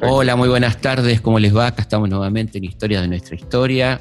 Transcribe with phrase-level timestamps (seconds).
[0.00, 1.66] Hola, muy buenas tardes, ¿cómo les va?
[1.66, 4.00] Acá estamos nuevamente en Historia de nuestra historia.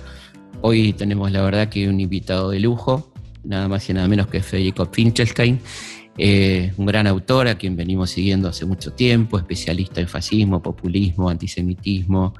[0.61, 3.11] Hoy tenemos la verdad que un invitado de lujo,
[3.43, 5.59] nada más y nada menos que Federico Finkelstein,
[6.17, 11.29] eh, un gran autor a quien venimos siguiendo hace mucho tiempo, especialista en fascismo, populismo,
[11.29, 12.33] antisemitismo.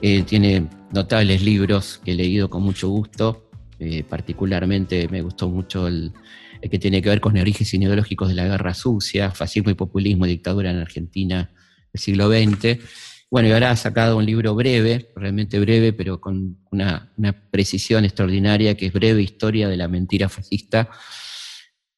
[0.00, 3.48] Eh, tiene notables libros que he leído con mucho gusto.
[3.78, 6.12] Eh, particularmente me gustó mucho el, el,
[6.70, 10.70] que tiene que ver con orígenes ideológicos de la guerra sucia, fascismo y populismo, dictadura
[10.70, 11.50] en Argentina
[11.92, 12.78] del siglo XX.
[13.30, 18.04] Bueno, y ahora ha sacado un libro breve, realmente breve, pero con una, una, precisión
[18.04, 20.90] extraordinaria, que es Breve Historia de la Mentira Fascista,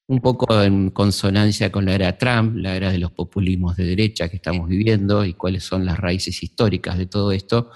[0.07, 4.29] un poco en consonancia con la era Trump, la era de los populismos de derecha
[4.29, 7.71] que estamos viviendo y cuáles son las raíces históricas de todo esto.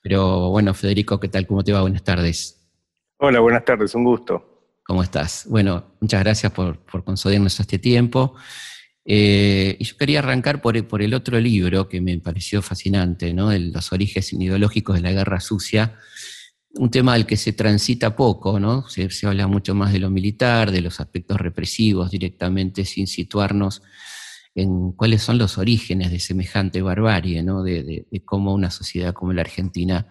[0.00, 1.46] Pero bueno, Federico, ¿qué tal?
[1.46, 1.80] ¿Cómo te va?
[1.82, 2.68] Buenas tardes.
[3.18, 4.51] Hola, buenas tardes, un gusto.
[4.84, 5.46] ¿Cómo estás?
[5.48, 8.34] Bueno, muchas gracias por, por concedernos este tiempo.
[9.04, 13.52] Eh, y yo quería arrancar por, por, el otro libro que me pareció fascinante, ¿no?
[13.52, 15.98] Los orígenes ideológicos de la guerra sucia,
[16.74, 18.88] un tema del que se transita poco, ¿no?
[18.88, 23.82] Se, se, habla mucho más de lo militar, de los aspectos represivos directamente, sin situarnos
[24.54, 27.62] en cuáles son los orígenes de semejante barbarie, ¿no?
[27.62, 30.08] De, de, de cómo una sociedad como la Argentina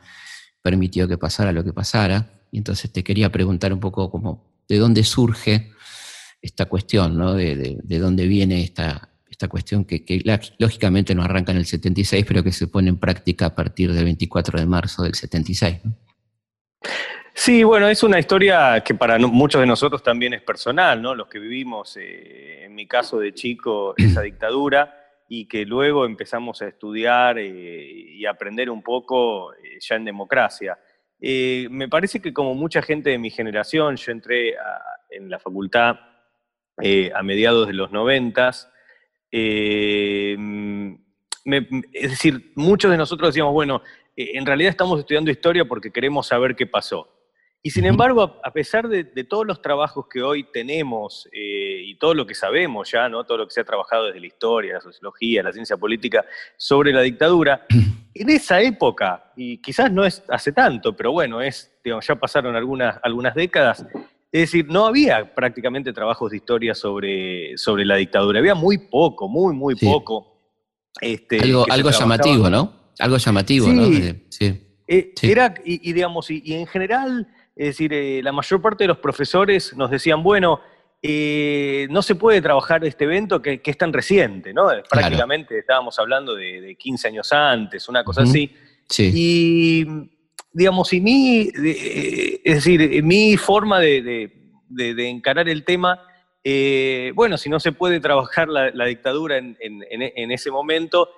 [0.62, 2.46] permitió que pasara lo que pasara.
[2.52, 5.74] Y entonces te quería preguntar un poco como, ¿de dónde surge
[6.42, 7.34] esta cuestión, ¿no?
[7.34, 10.22] De, de, de dónde viene esta, esta cuestión que, que,
[10.60, 14.06] lógicamente no arranca en el 76, pero que se pone en práctica a partir del
[14.06, 15.80] 24 de marzo del 76.
[15.84, 15.94] ¿no?
[17.34, 21.16] Sí, bueno, es una historia que para muchos de nosotros también es personal, ¿no?
[21.16, 26.62] Los que vivimos, eh, en mi caso de chico, esa dictadura y que luego empezamos
[26.62, 30.80] a estudiar eh, y aprender un poco eh, ya en democracia.
[31.22, 34.56] Eh, me parece que como mucha gente de mi generación, yo entré
[35.12, 35.98] en la facultad
[36.82, 38.72] eh, a mediados de los noventas.
[39.32, 40.36] Eh,
[41.94, 43.82] es decir, muchos de nosotros decíamos, bueno,
[44.16, 47.08] eh, en realidad estamos estudiando historia porque queremos saber qué pasó.
[47.64, 51.96] Y sin embargo, a pesar de, de todos los trabajos que hoy tenemos eh, y
[51.96, 53.24] todo lo que sabemos ya, ¿no?
[53.24, 56.26] todo lo que se ha trabajado desde la historia, la sociología, la ciencia política
[56.58, 57.68] sobre la dictadura,
[58.16, 62.56] en esa época, y quizás no es hace tanto, pero bueno, es, digamos, ya pasaron
[62.56, 63.86] algunas, algunas décadas,
[64.32, 69.28] es decir, no había prácticamente trabajos de historia sobre, sobre la dictadura, había muy poco,
[69.28, 69.86] muy, muy sí.
[69.86, 70.32] poco.
[71.00, 72.74] Este, algo algo llamativo, ¿no?
[72.98, 73.74] Algo llamativo, sí.
[73.74, 73.86] ¿no?
[74.30, 74.68] Sí.
[74.88, 75.32] Eh, sí.
[75.32, 78.90] Era, y, y digamos, y, y, en general, es decir, eh, la mayor parte de
[78.90, 80.62] los profesores nos decían, bueno,
[81.02, 84.68] eh, no se puede trabajar este evento que, que es tan reciente, ¿no?
[84.68, 84.84] Claro.
[84.90, 88.30] Prácticamente estábamos hablando de, de, 15 años antes, una cosa uh -huh.
[88.30, 88.56] así.
[88.88, 89.12] Sí.
[89.14, 89.86] Y
[90.54, 94.32] digamos, y mi, de, es decir, mi forma de,
[94.70, 96.02] de, encarar el tema,
[96.44, 101.10] eh, bueno, si no se puede trabajar la, la dictadura en, en, en, ese momento,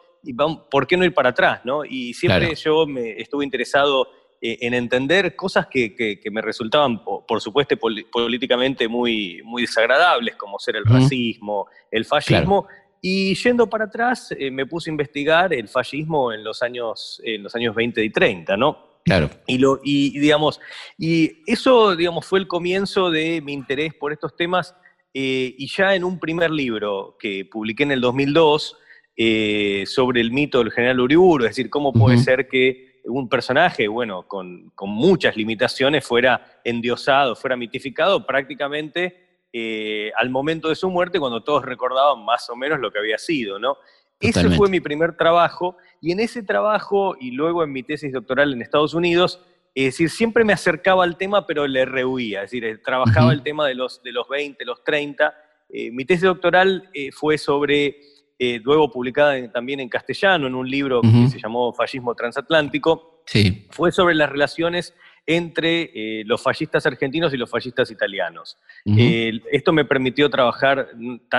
[0.70, 1.62] ¿por qué no ir para atrás?
[1.64, 1.84] ¿no?
[1.86, 2.56] Y siempre claro.
[2.56, 7.40] yo me estuve interesado eh, en entender cosas que, que, que me resultaban, por, por
[7.40, 11.02] supuesto, pol políticamente muy, muy desagradables, como ser el uh -huh.
[11.02, 12.84] racismo, el fascismo, claro.
[13.06, 17.44] Y yendo para atrás, eh, me puse a investigar el fascismo en los años, en
[17.44, 19.02] los años 20 y 30, ¿no?
[19.04, 19.30] Claro.
[19.46, 20.62] Y, lo, y, digamos,
[20.98, 24.74] y eso digamos, fue el comienzo de mi interés por estos temas.
[25.14, 28.78] Eh, y ya en un primer libro que publiqué en el 2002
[29.18, 32.24] eh, sobre el mito del general Uriburu, es decir, cómo puede uh -huh.
[32.24, 40.12] ser que un personaje, bueno, con, con, muchas limitaciones, fuera endiosado, fuera mitificado prácticamente eh,
[40.18, 43.60] al momento de su muerte, cuando todos recordaban más o menos lo que había sido,
[43.60, 43.76] ¿no?
[44.20, 44.40] Totalmente.
[44.40, 48.54] Ese fue mi primer trabajo, y en ese trabajo, y luego en mi tesis doctoral
[48.54, 49.42] en Estados Unidos,
[49.76, 53.30] es decir, siempre me acercaba al tema, pero le rehuía, es decir, eh, trabajaba uh
[53.30, 53.34] -huh.
[53.34, 55.34] el tema de los, de los 20, los 30.
[55.70, 57.96] Eh, mi tesis doctoral eh, fue sobre,
[58.40, 61.26] eh, luego publicada en, también en castellano, en un libro uh -huh.
[61.26, 63.68] que se llamó Fascismo Transatlántico, sí.
[63.70, 64.94] fue sobre las relaciones
[65.26, 68.58] entre eh, los fascistas argentinos y los fascistas italianos.
[68.86, 68.98] Uh -huh.
[69.00, 70.90] eh, esto me permitió trabajar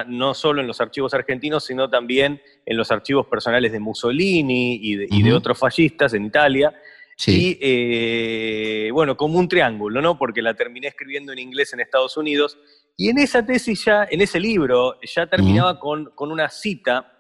[0.07, 4.97] no solo en los archivos argentinos, sino también en los archivos personales de Mussolini y
[4.97, 5.19] de, uh -huh.
[5.19, 6.73] y de otros fascistas en Italia.
[7.17, 7.31] Sí.
[7.33, 10.17] Y eh, bueno, como un triángulo, ¿no?
[10.19, 12.59] Porque la terminé escribiendo en inglés en Estados Unidos.
[12.97, 15.81] Y en esa tesis ya, en ese libro, ya terminaba uh -huh.
[15.81, 17.11] con, con una cita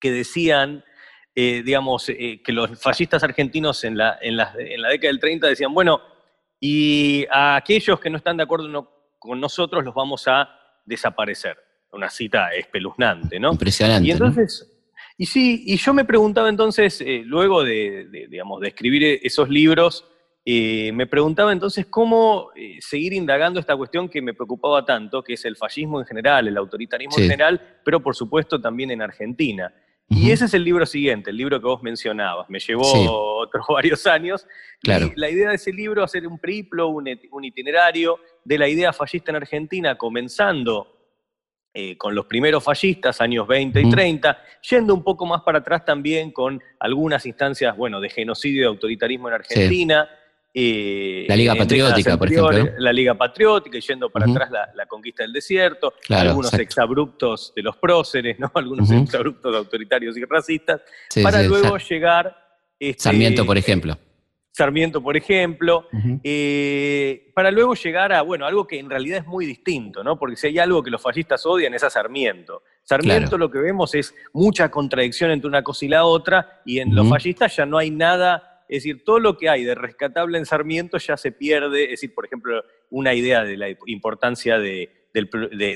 [0.00, 0.84] que decían
[1.34, 5.20] eh, digamos, eh, que los fascistas argentinos en la, en, la, en la, década del
[5.20, 6.02] 30 decían, bueno,
[6.60, 10.50] y a aquellos que no están de acuerdo no, con nosotros los vamos a
[10.84, 11.56] desaparecer.
[11.90, 13.52] Una cita espeluznante, ¿no?
[13.52, 14.08] Impresionante.
[14.08, 14.92] Y entonces, ¿no?
[15.16, 19.48] y sí, y yo me preguntaba entonces, eh, luego de, de, digamos, de escribir esos
[19.48, 20.06] libros,
[20.44, 22.50] me preguntaba entonces cómo
[22.80, 26.56] seguir indagando esta cuestión que me preocupaba tanto, que es el fascismo en general, el
[26.56, 29.72] autoritarismo en general, pero por supuesto también en Argentina.
[30.14, 32.48] Y ese es el libro siguiente, el libro que vos mencionabas.
[32.50, 34.46] Me llevó otros varios años.
[34.80, 35.06] Claro.
[35.06, 37.08] Y la idea de ese libro es hacer un periplo, un,
[37.42, 40.98] itinerario de la idea fascista en Argentina, comenzando
[41.72, 45.84] eh, con los primeros fascistas, años 20 y 30, yendo un poco más para atrás
[45.84, 50.08] también con algunas instancias, bueno, de genocidio y autoritarismo en Argentina.
[50.54, 52.74] Eh, la Liga Patriótica, por ejemplo.
[52.78, 58.38] La Liga Patriótica, yendo para atrás la, conquista del desierto, algunos exabruptos de los próceres,
[58.38, 58.50] ¿no?
[58.54, 60.82] algunos exabruptos autoritarios y racistas,
[61.22, 62.36] para luego llegar...
[62.78, 63.96] Este, Sarmiento, por ejemplo.
[64.50, 65.86] Sarmiento, por ejemplo,
[66.22, 70.18] eh, para luego llegar a, bueno, algo que en realidad es muy distinto, ¿no?
[70.18, 72.62] Porque si hay algo que los fascistas odian es a Sarmiento.
[72.82, 76.94] Sarmiento lo que vemos es mucha contradicción entre una cosa y la otra, y en
[76.94, 80.46] los fascistas ya no hay nada es decir, todo lo que hay de rescatable en
[80.46, 84.90] Sarmiento ya se pierde, es decir, por ejemplo, una idea de la importancia de,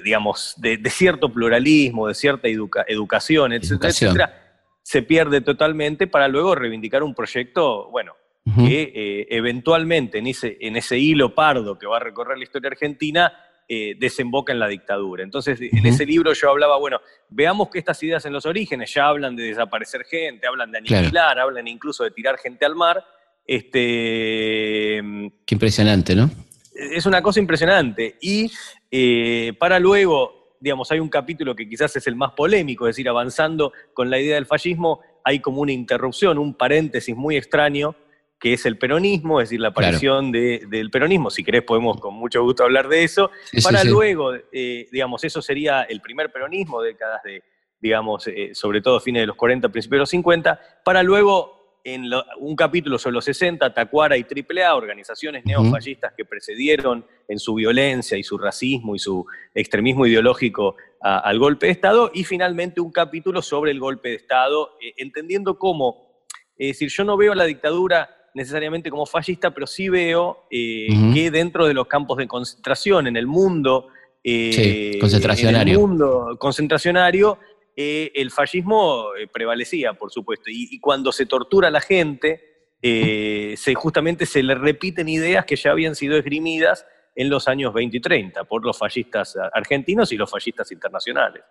[0.02, 4.46] digamos, de, cierto pluralismo, de cierta educación, etcétera, etcétera,
[4.82, 8.14] se pierde totalmente para luego reivindicar un proyecto, bueno,
[8.56, 12.70] que eh, eventualmente en ese, en ese hilo pardo que va a recorrer la historia
[12.70, 13.32] argentina,
[13.68, 15.24] eh, desemboca en la dictadura.
[15.24, 19.08] Entonces, en ese libro yo hablaba, bueno, veamos que estas ideas en los orígenes ya
[19.08, 23.04] hablan de desaparecer gente, hablan de aniquilar, hablan incluso de tirar gente al mar.
[23.44, 25.02] Este,
[25.44, 26.30] Qué impresionante, ¿no?
[26.74, 28.16] Es una cosa impresionante.
[28.20, 28.52] Y
[28.90, 33.08] eh, para luego, digamos, hay un capítulo que quizás es el más polémico, es decir,
[33.08, 37.96] avanzando con la idea del fascismo, hay como una interrupción, un paréntesis muy extraño,
[38.46, 41.30] que es el peronismo, es decir, la aparición del peronismo.
[41.30, 43.28] Si querés podemos con mucho gusto hablar de eso.
[43.64, 47.42] para luego, eh, digamos, eso sería el primer peronismo, décadas de,
[47.80, 52.04] digamos, eh, sobre todo fines de los 40, principios de los 50, para luego en
[52.38, 58.16] un capítulo sobre los 60, Tacuara y AAA, organizaciones neofascistas que precedieron en su violencia
[58.16, 59.26] y su racismo y su
[59.56, 64.78] extremismo ideológico al golpe de Estado, y finalmente un capítulo sobre el golpe de Estado,
[64.80, 66.24] eh, entendiendo cómo,
[66.56, 71.30] es decir, yo no veo la dictadura necesariamente como fascista, pero sí veo eh, que
[71.30, 73.88] dentro de los campos de concentración, en el mundo,
[74.22, 75.62] eh, concentracionario.
[75.62, 77.38] En el mundo concentracionario,
[77.74, 80.50] eh, el fascismo prevalecía, por supuesto.
[80.50, 85.70] Y, cuando se tortura a la gente, se, justamente se le repiten ideas que ya
[85.70, 86.84] habían sido esgrimidas
[87.14, 91.42] en los años 20 y 30 por los fascistas argentinos y los fascistas internacionales.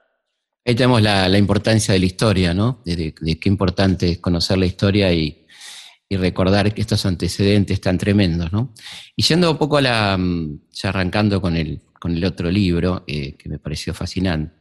[0.64, 2.82] Ahí tenemos la, importancia de la historia, ¿no?
[2.86, 5.45] de, qué importante es conocer la historia y,
[6.18, 8.74] recordar que estos antecedentes tan tremendos, ¿no?
[9.16, 13.04] Y yendo un poco a la, mm, ya arrancando con el, con el otro libro,
[13.08, 14.54] eh, que me pareció fascinante,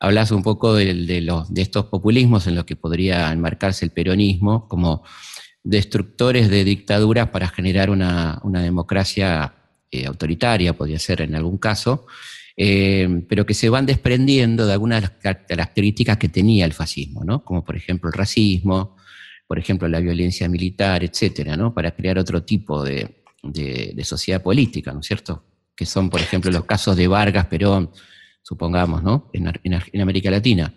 [0.00, 4.66] hablas un poco de, los, de estos populismos en los que podría enmarcarse el peronismo
[4.66, 5.04] como
[5.62, 9.54] destructores de dictaduras para generar una, democracia
[9.90, 12.06] eh, autoritaria, podría ser en algún caso,
[12.56, 17.22] eh, pero que se van desprendiendo de algunas de las características que tenía el fascismo,
[17.24, 17.44] ¿no?
[17.44, 18.96] como por ejemplo el racismo,
[19.50, 21.74] por ejemplo, la violencia militar, etcétera, ¿no?
[21.74, 23.16] Para crear otro tipo de,
[24.04, 25.42] sociedad política, ¿no es cierto?
[25.74, 27.90] Que son, por ejemplo, los casos de Vargas, Perón,
[28.42, 29.28] supongamos, ¿no?
[29.32, 30.72] En, América Latina.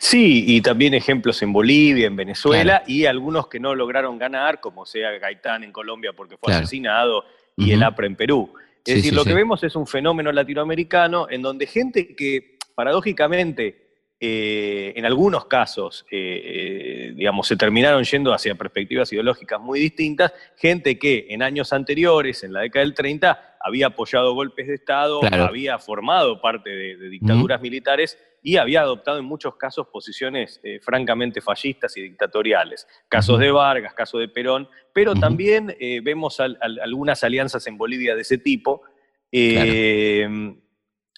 [0.00, 4.84] Sí, y también ejemplos en Bolivia, en Venezuela, y algunos que no lograron ganar, como
[4.84, 7.24] sea Gaitán en Colombia porque fue asesinado,
[7.56, 8.52] y el APRE en Perú.
[8.84, 13.89] Es decir, lo que vemos es un fenómeno latinoamericano en donde gente que paradójicamente
[14.22, 20.34] eh, en algunos casos, eh, eh, digamos, se terminaron yendo hacia perspectivas ideológicas muy distintas,
[20.58, 25.22] gente que en años anteriores, en la década del 30, había apoyado golpes de Estado,
[25.32, 31.96] había formado parte de, dictaduras militares y había adoptado en muchos casos posiciones francamente fascistas
[31.96, 32.86] y dictatoriales.
[33.08, 38.38] Casos de Vargas, caso de Perón, pero también vemos algunas alianzas en Bolivia de ese
[38.38, 38.82] tipo.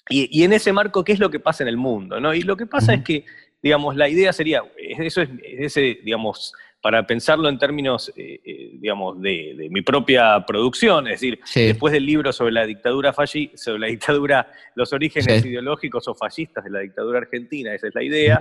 [0.09, 2.21] Y, en ese marco, ¿qué es lo que pasa en el mundo?
[2.21, 2.35] ¿no?
[2.35, 3.25] Y lo que pasa es que,
[3.63, 9.21] digamos, la idea sería, eso es, ese, digamos, para pensarlo en términos, eh, eh, digamos,
[9.23, 13.15] de, mi propia producción, es decir, después del libro sobre la dictadura
[13.55, 18.03] sobre la dictadura, los orígenes ideológicos o fascistas de la dictadura argentina, esa es la
[18.03, 18.41] idea,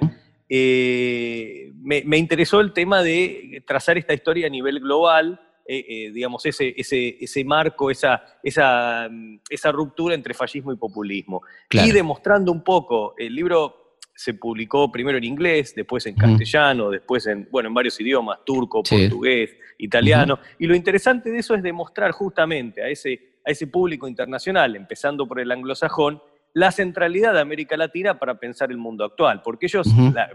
[0.50, 5.39] eh, me, me, interesó el tema de trazar esta historia a nivel global,
[5.74, 10.75] eh, eh, digamos, ese, ese, ese marco, esa, esa, mm, esa, ruptura entre fascismo y
[10.75, 11.44] populismo.
[11.70, 17.25] Y demostrando un poco, el libro se publicó primero en inglés, después en castellano, después
[17.28, 20.40] en, bueno, en varios idiomas, turco, portugués, italiano.
[20.60, 25.25] Y lo interesante de eso es demostrar justamente a ese, a ese público internacional, empezando
[25.25, 29.88] por el anglosajón, la centralidad de América Latina para pensar el mundo actual, porque ellos,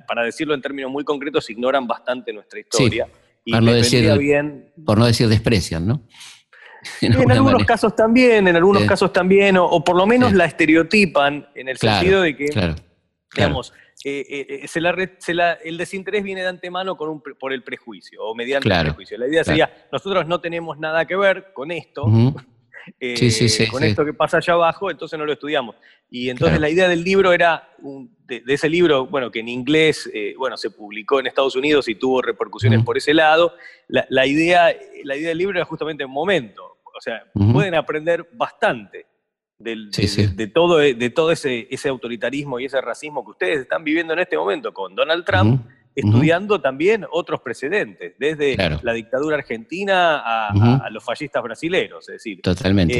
[0.08, 3.06] para decirlo en términos muy concretos, ignoran bastante nuestra historia.
[3.46, 6.02] Y por no decir- vendría bien Por no decir desprecian, ¿no?
[7.00, 7.64] En, algunos manera.
[7.66, 8.88] casos también, en algunos Sí.
[8.88, 10.36] casos también, o, o por lo menos Sí.
[10.36, 12.74] la estereotipan en el Claro, sentido de que, Claro.
[13.34, 13.72] digamos,
[14.04, 17.20] eh, eh, eh, se la re- se la- el desinterés viene de antemano con un
[17.22, 19.18] pre- por el prejuicio o mediante el prejuicio.
[19.18, 22.04] La idea sería, nosotros no tenemos nada que ver con esto.
[23.00, 23.88] Eh, Sí, sí, sí, con sí.
[23.88, 25.76] esto que pasa allá abajo, entonces no lo estudiamos.
[26.10, 26.60] Y entonces Claro.
[26.62, 30.34] la idea del libro era, un- de, de ese libro, bueno, que en inglés, eh,
[30.38, 32.86] bueno, se publicó en Estados Unidos y tuvo repercusiones Ujú.
[32.86, 33.54] por ese lado,
[33.88, 34.74] la, la idea,
[35.04, 37.52] la idea del libro era justamente un momento, o sea, Ujú.
[37.52, 39.06] pueden aprender bastante
[39.58, 40.26] del- Sí, de, sí.
[40.34, 44.18] de- todo, de todo ese, ese autoritarismo y ese racismo que ustedes están viviendo en
[44.20, 45.70] este momento con Donald Trump, Ujú.
[45.96, 48.78] Estudiando también otros precedentes, desde Claro.
[48.82, 52.94] la dictadura argentina a, los fascistas brasileros, es decir, Totalmente.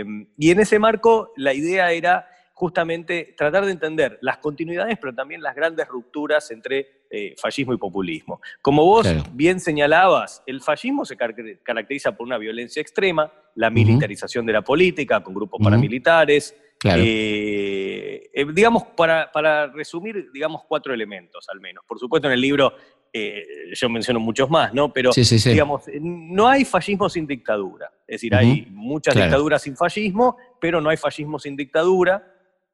[0.00, 0.04] eh,
[0.38, 5.42] y en ese marco la idea era justamente tratar de entender las continuidades, pero también
[5.42, 8.40] las grandes rupturas entre eh, fascismo y populismo.
[8.62, 9.24] Como vos Claro.
[9.32, 14.62] bien señalabas, el fascismo se car- caracteriza por una violencia extrema, la militarización de la
[14.62, 16.54] política con grupos paramilitares.
[16.80, 17.02] Claro.
[17.04, 21.84] eh, eh, digamos, para, para resumir, digamos, cuatro elementos al menos.
[21.86, 22.72] Por supuesto, en el libro
[23.12, 23.44] eh,
[23.74, 24.92] yo menciono muchos más, ¿no?
[24.92, 25.50] Pero sí, sí, sí.
[25.50, 27.92] digamos, no hay fascismo sin dictadura.
[28.06, 29.26] Es decir, hay muchas Claro.
[29.28, 32.26] dictaduras sin fascismo, pero no hay fascismo sin dictadura.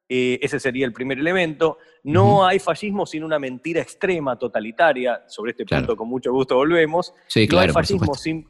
[0.09, 1.79] Ese sería el primer elemento.
[2.03, 5.23] No hay fascismo sin una mentira extrema, totalitaria.
[5.27, 5.85] Sobre este Claro.
[5.87, 7.13] punto, con mucho gusto volvemos.
[7.51, 8.47] no hay fascismo sin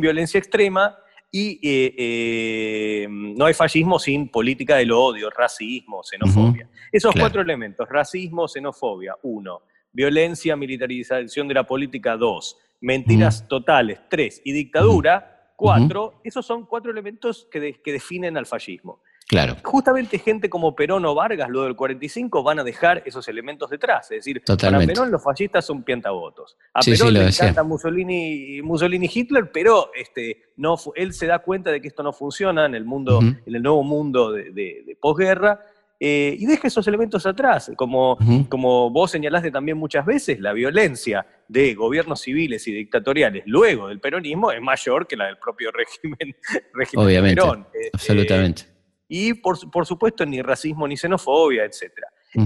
[0.00, 0.96] violencia extrema.
[1.32, 6.68] Y eh, eh, no hay fascismo sin política del odio, racismo, xenofobia.
[6.90, 7.24] Esos Claro.
[7.26, 14.52] cuatro elementos, racismo, xenofobia, uno, violencia, militarización de la política, dos, mentiras totales, tres, y
[14.52, 19.02] dictadura, cuatro, esos son cuatro elementos que, de- que definen al fascismo.
[19.30, 23.70] Claro, Justamente gente como Perón o Vargas, luego del 45, van a dejar esos elementos
[23.70, 24.10] detrás.
[24.10, 24.86] Es decir, Totalmente.
[24.88, 26.56] para Perón los fascistas son piantavotos.
[26.74, 31.70] A Sí, Perón le encanta Mussolini, Mussolini Hitler, pero este, no, él se da cuenta
[31.70, 34.96] de que esto no funciona en el mundo, en el nuevo mundo de, de- de
[35.00, 35.60] posguerra,
[36.02, 37.70] eh, y deja esos elementos atrás.
[37.76, 38.18] Como,
[38.48, 44.00] como vos señalaste también muchas veces, la violencia de gobiernos civiles y dictatoriales luego del
[44.00, 46.34] peronismo es mayor que la del propio régimen,
[46.74, 47.66] régimen de Obviamente, Perón.
[47.74, 48.62] Eh, absolutamente.
[48.62, 48.79] eh,
[49.12, 51.82] y por, por supuesto ni racismo ni xenofobia, etc.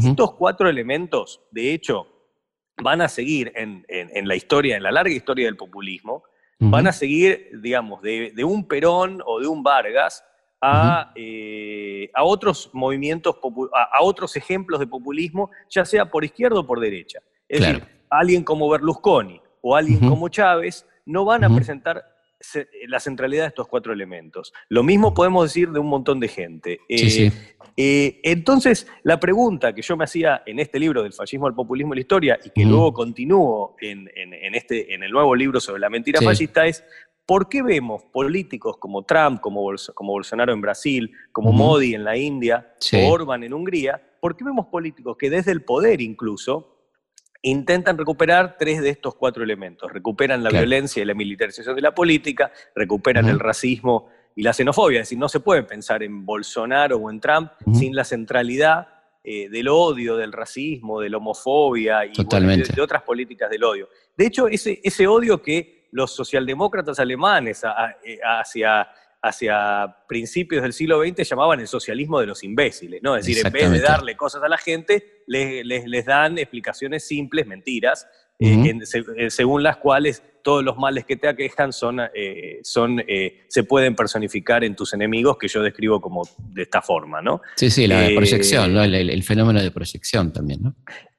[0.09, 2.07] Estos cuatro elementos, de hecho,
[2.83, 6.25] van a seguir en, en- en la historia, en la larga historia del populismo,
[6.59, 10.25] van a seguir, digamos, de, de un Perón o de un Vargas
[10.63, 13.37] a, eh, a otros movimientos,
[13.75, 17.19] a, a otros ejemplos de populismo, ya sea por izquierda o por derecha.
[17.47, 17.81] Es Claro.
[17.81, 22.14] decir, alguien como Berlusconi o alguien como Chávez no van a presentar se-
[22.89, 24.53] la centralidad de estos cuatro elementos.
[24.69, 26.81] Lo mismo podemos decir de un montón de gente.
[26.89, 27.33] Sí, Eh, sí.
[27.77, 31.95] eh, entonces, la pregunta que yo me hacía en este libro del fascismo al populismo
[31.95, 35.61] y la historia, y que luego continúo en, en- en este, en el nuevo libro
[35.61, 36.25] sobre la mentira Sí.
[36.27, 36.85] fascista, es
[37.27, 41.53] ¿por qué vemos políticos como Trump, como, Bolso- como Bolsonaro en Brasil, como.
[41.53, 45.63] Modi en la India, o Orban en Hungría, por qué vemos políticos que desde el
[45.65, 46.74] poder incluso
[47.45, 49.93] intentan recuperar tres de estos cuatro elementos?
[49.93, 50.65] Recuperan la Claro.
[50.67, 55.01] violencia y la militarización de la política, recuperan el racismo y la xenofobia.
[55.01, 58.89] Es decir, no se puede pensar en Bolsonaro o en Trump sin la centralidad
[59.23, 63.65] eh, del odio, del racismo, de la homofobia y bueno, de, de otras políticas del
[63.65, 63.89] odio.
[64.17, 68.87] De hecho, ese, ese odio que los socialdemócratas alemanes a- a- eh, hacia,
[69.27, 73.17] hacia principios del siglo XX llamaban el socialismo de los imbéciles, ¿no?
[73.17, 77.07] Es decir, en vez de darle cosas a la gente, les, les- les dan explicaciones
[77.07, 78.07] simples, mentiras,
[78.39, 78.67] eh, Ujú.
[78.67, 83.03] en- se- eh, según las cuales todos los males que te aquejan son, eh, son,
[83.49, 87.41] se pueden personificar en tus enemigos, que yo describo como de esta forma, ¿no?
[87.57, 88.85] Sí, sí, la proyección, ¿no?
[88.85, 90.75] el, el- el fenómeno de proyección también, ¿no?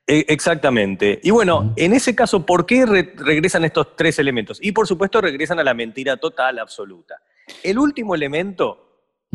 [0.08, 1.20] E- Exactamente.
[1.24, 4.60] Y bueno, en ese caso, ¿por qué re- regresan estos tres elementos?
[4.62, 7.22] Y por supuesto regresan a la mentira total, absoluta.
[7.64, 8.82] El último elemento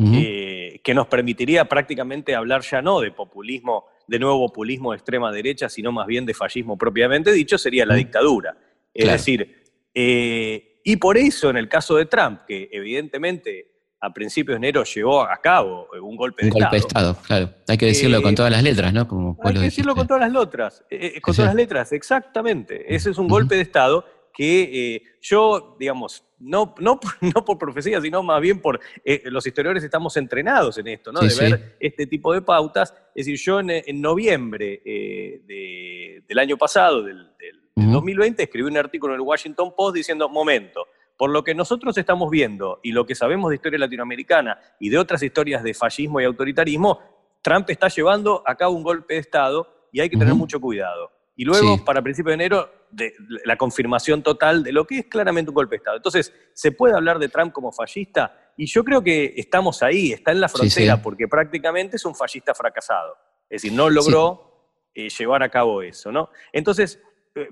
[0.03, 5.31] eh, que nos permitiría prácticamente hablar ya no de populismo, de nuevo populismo de extrema
[5.31, 8.57] derecha, sino más bien de fascismo propiamente dicho, sería la dictadura.
[8.93, 9.17] Es Claro.
[9.17, 9.63] decir,
[9.93, 13.70] eh, y por eso en el caso de Trump, que evidentemente
[14.03, 17.11] a principios de enero llevó a cabo eh, un golpe Un de golpe de Estado,
[17.11, 17.53] Estado, claro.
[17.67, 19.07] Hay que decirlo Eh, con todas las letras, ¿no?
[19.07, 22.93] Como hay que decirlo con todas las letras, eh, eh, con todas las letras, exactamente.
[22.95, 24.03] Ese es un golpe de Estado
[24.33, 29.21] que eh, yo, digamos, no, no, por- no por profecía, sino más bien por eh,
[29.25, 31.19] los historiadores estamos entrenados en esto, ¿no?
[31.19, 31.39] Sí, de sí.
[31.41, 32.91] ver este tipo de pautas.
[33.13, 37.91] Es decir, yo en, en noviembre eh, de- del año pasado, del, del- del Ujú.
[37.93, 40.85] 2020, escribí un artículo en el Washington Post diciendo, momento,
[41.21, 44.97] por lo que nosotros estamos viendo y lo que sabemos de historia latinoamericana y de
[44.97, 46.99] otras historias de fascismo y autoritarismo,
[47.43, 51.11] Trump está llevando a cabo un golpe de Estado y hay que tener mucho cuidado.
[51.35, 51.83] Y luego, Sí.
[51.85, 53.13] para principios de enero, de
[53.45, 55.97] la confirmación total de lo que es claramente un golpe de Estado.
[55.97, 58.53] Entonces, ¿se puede hablar de Trump como fascista?
[58.57, 62.55] Y yo creo que estamos ahí, está en la frontera, porque prácticamente es un fascista
[62.55, 63.15] fracasado.
[63.47, 66.31] Es decir, no logró eh, llevar a cabo eso, ¿no?
[66.51, 66.99] Entonces,
[67.35, 67.47] eh,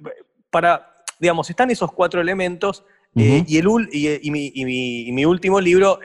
[0.50, 2.84] para, digamos, están esos cuatro elementos
[3.16, 6.00] eh, y, el, y, mi, último libro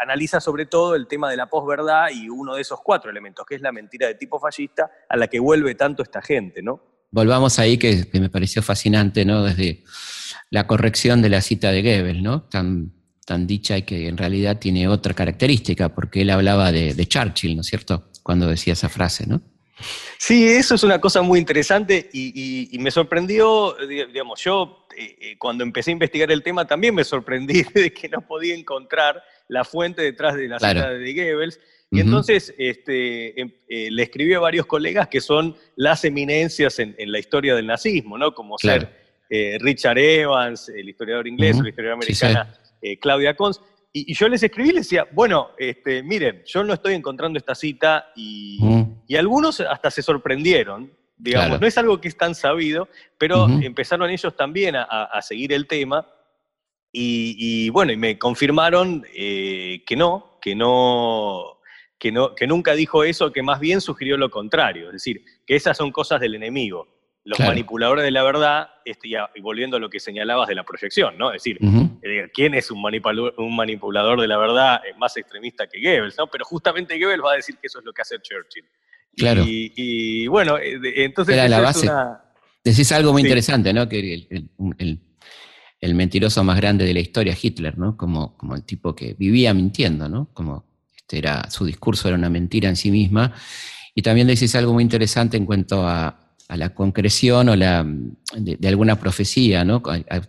[0.00, 3.56] analiza sobre todo el tema de la posverdad y uno de esos cuatro elementos, que
[3.56, 6.80] es la mentira de tipo fascista a la que vuelve tanto esta gente, ¿no?
[7.10, 9.44] Volvamos ahí, que, me pareció fascinante, ¿no?
[9.44, 9.84] Desde
[10.50, 12.42] la corrección de la cita de Goebbels, ¿no?
[12.42, 12.92] Tan,
[13.24, 17.62] tan dicha y que en realidad tiene otra característica, porque él hablaba de, Churchill, ¿no
[17.62, 18.10] es cierto?
[18.22, 19.40] Cuando decía esa frase, ¿no?
[20.18, 25.62] Sí, eso es una cosa muy interesante y, me sorprendió, digamos, yo eh, eh, cuando
[25.62, 30.02] empecé a investigar el tema también me sorprendí de que no podía encontrar la fuente
[30.02, 31.60] detrás de la cita de Goebbels.
[31.90, 36.94] Y entonces este, em, eh, le escribí a varios colegas que son las eminencias en,
[36.98, 38.34] la historia del nazismo, ¿no?
[38.34, 42.54] Como ser Richard Evans, el historiador inglés, la historiadora americana
[43.00, 43.60] Claudia Cons.
[43.92, 47.54] Y, yo les escribí y les decía, bueno, este, miren, yo no estoy encontrando esta
[47.54, 48.60] cita y,
[49.16, 54.36] algunos hasta se sorprendieron, digamos, no es algo que es tan sabido, pero empezaron ellos
[54.36, 56.06] también a seguir el tema
[56.92, 61.58] y, bueno, y me confirmaron eh, que no, que no,
[61.98, 65.56] que no, que nunca dijo eso, que más bien sugirió lo contrario, es decir, que
[65.56, 66.88] esas son cosas del enemigo.
[67.24, 71.18] Los manipuladores de la verdad, este, y volviendo a lo que señalabas de la proyección,
[71.18, 71.30] ¿no?
[71.30, 71.87] Es decir, eh,
[72.32, 72.82] ¿quién es un,
[73.36, 76.16] un, manipulador de la verdad más extremista que Goebbels?
[76.18, 76.26] ¿no?
[76.26, 78.64] Pero justamente Goebbels va a decir que eso es lo que hace Churchill.
[79.16, 79.42] Claro.
[79.46, 81.34] Y, bueno, eh, entonces...
[81.34, 81.90] Era la base.
[82.62, 83.88] Decís algo muy interesante, ¿no?
[83.88, 85.00] Que el, el
[85.80, 87.96] el mentiroso más grande de la historia, Hitler, ¿no?
[87.96, 90.28] Como, como el tipo que vivía mintiendo, ¿no?
[90.32, 90.64] Como
[90.96, 93.32] este era, su discurso era una mentira en sí misma.
[93.94, 97.86] Y también decís algo muy interesante en cuanto a, la concreción o la,
[98.36, 99.82] de, alguna profecía, ¿no?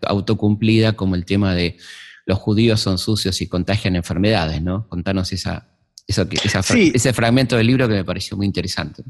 [0.08, 1.78] Autocumplida, como el tema de
[2.26, 4.88] los judíos son sucios y contagian enfermedades, ¿no?
[4.90, 5.70] Contanos esa,
[6.06, 9.04] ese fragmento del libro que me pareció muy interesante.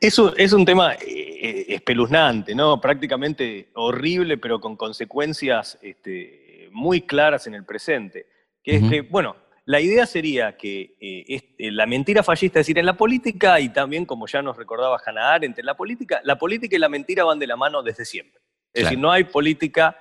[0.00, 2.80] Eso es un tema eh, espeluznante, ¿no?
[2.80, 8.26] Prácticamente horrible, pero con consecuencias este, muy claras en el presente.
[8.62, 12.78] Que es que, bueno, la idea sería que eh, eh, la mentira fallista, es decir,
[12.78, 16.38] en la política y también, como ya nos recordaba Hannah Arendt, en la política, la
[16.38, 18.40] política y la mentira van de la mano desde siempre.
[18.72, 19.98] Es decir, no hay política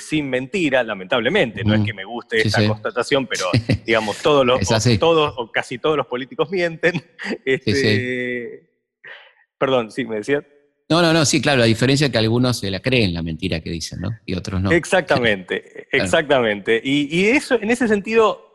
[0.00, 1.64] sin mentira, lamentablemente.
[1.64, 3.46] No es que me guste esta constatación, pero
[3.86, 4.60] digamos, todos los,
[4.98, 7.02] todos o casi todos los políticos mienten.
[7.44, 8.66] Este,
[9.58, 10.44] Perdón, sí, me decías.
[10.88, 13.60] No, no, no, sí, claro, la diferencia es que algunos se la creen la mentira
[13.60, 14.10] que dicen, ¿no?
[14.24, 14.70] Y otros no.
[14.70, 16.80] Exactamente, exactamente.
[16.82, 18.45] Y, eso, en ese sentido,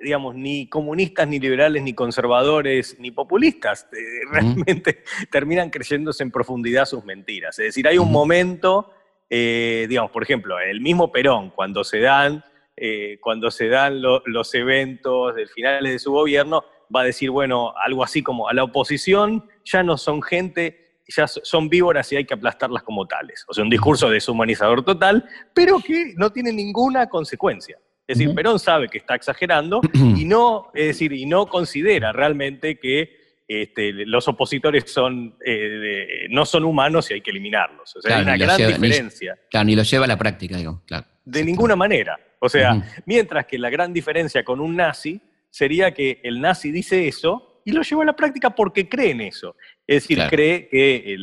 [0.00, 3.96] digamos, ni comunistas, ni liberales, ni conservadores, ni populistas eh,
[4.30, 7.58] realmente terminan creyéndose en profundidad sus mentiras.
[7.58, 8.92] Es decir, hay un momento,
[9.28, 12.44] eh, digamos, por ejemplo, el mismo Perón, cuando se dan,
[12.76, 17.74] eh, cuando se dan los eventos del finales de su gobierno, va a decir, bueno,
[17.84, 22.24] algo así como a la oposición ya no son gente, ya son víboras y hay
[22.24, 23.44] que aplastarlas como tales.
[23.48, 27.78] O sea, un discurso deshumanizador total, pero que no tiene ninguna consecuencia.
[28.06, 32.78] Es decir, Perón sabe que está exagerando y no, es decir, y no considera realmente
[32.78, 37.96] que este, los opositores son, eh, no son humanos y hay que eliminarlos.
[37.96, 39.34] O sea, hay una gran diferencia.
[39.34, 40.82] Ni, claro, ni lo lleva a la práctica, digo.
[40.86, 41.06] Claro.
[41.24, 42.18] De ninguna manera.
[42.38, 47.08] O sea, mientras que la gran diferencia con un nazi sería que el nazi dice
[47.08, 49.56] eso y lo lleva a la práctica porque cree en eso.
[49.86, 51.18] Es decir, cree que eh,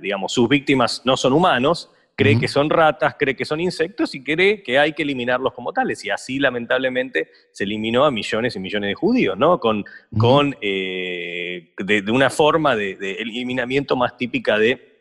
[0.00, 4.22] digamos, sus víctimas no son humanos, cree que son ratas, cree que son insectos y
[4.22, 6.04] cree que hay que eliminarlos como tales.
[6.04, 9.58] Y así, lamentablemente, se eliminó a millones y millones de judíos, ¿no?
[9.58, 9.84] Con,
[10.16, 14.94] con eh, de, una forma de, eliminamiento más típica de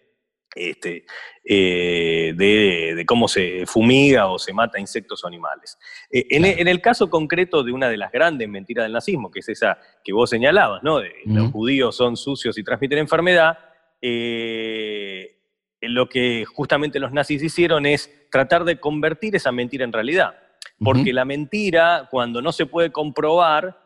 [0.55, 1.05] este,
[1.43, 5.77] eh, de, cómo se fumiga o se mata insectos o animales.
[6.11, 9.49] Eh, en, el caso concreto de una de las grandes mentiras del nazismo, que es
[9.49, 10.99] esa que vos señalabas, ¿no?
[10.99, 13.57] De, Los judíos son sucios y transmiten enfermedad,
[14.01, 15.42] eh,
[15.89, 20.35] lo que justamente los nazis hicieron es tratar de convertir esa mentira en realidad.
[20.79, 23.77] Porque la mentira, cuando no se puede comprobar,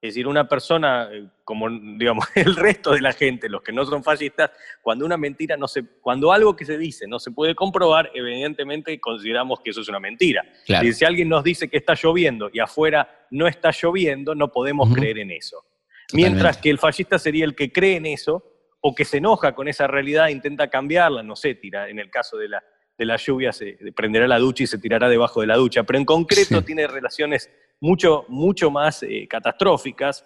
[0.00, 3.84] es decir, una persona, eh, como digamos el resto de la gente, los que no
[3.84, 4.50] son fascistas,
[4.82, 9.00] cuando una mentira no se, cuando algo que se dice no se puede comprobar, evidentemente
[9.00, 10.44] consideramos que eso es una mentira.
[10.82, 14.94] Y si alguien nos dice que está lloviendo y afuera no está lloviendo, no podemos
[14.94, 15.64] creer en eso.
[16.12, 18.44] Mientras que el fascista sería el que cree en eso
[18.80, 22.10] o que se enoja con esa realidad, e intenta cambiarla, no sé, tira, en el
[22.10, 22.64] caso de la,
[22.96, 25.98] de la lluvia se prenderá la ducha y se tirará debajo de la ducha, pero
[25.98, 30.24] en concreto tiene relaciones mucho, mucho más eh, catastróficas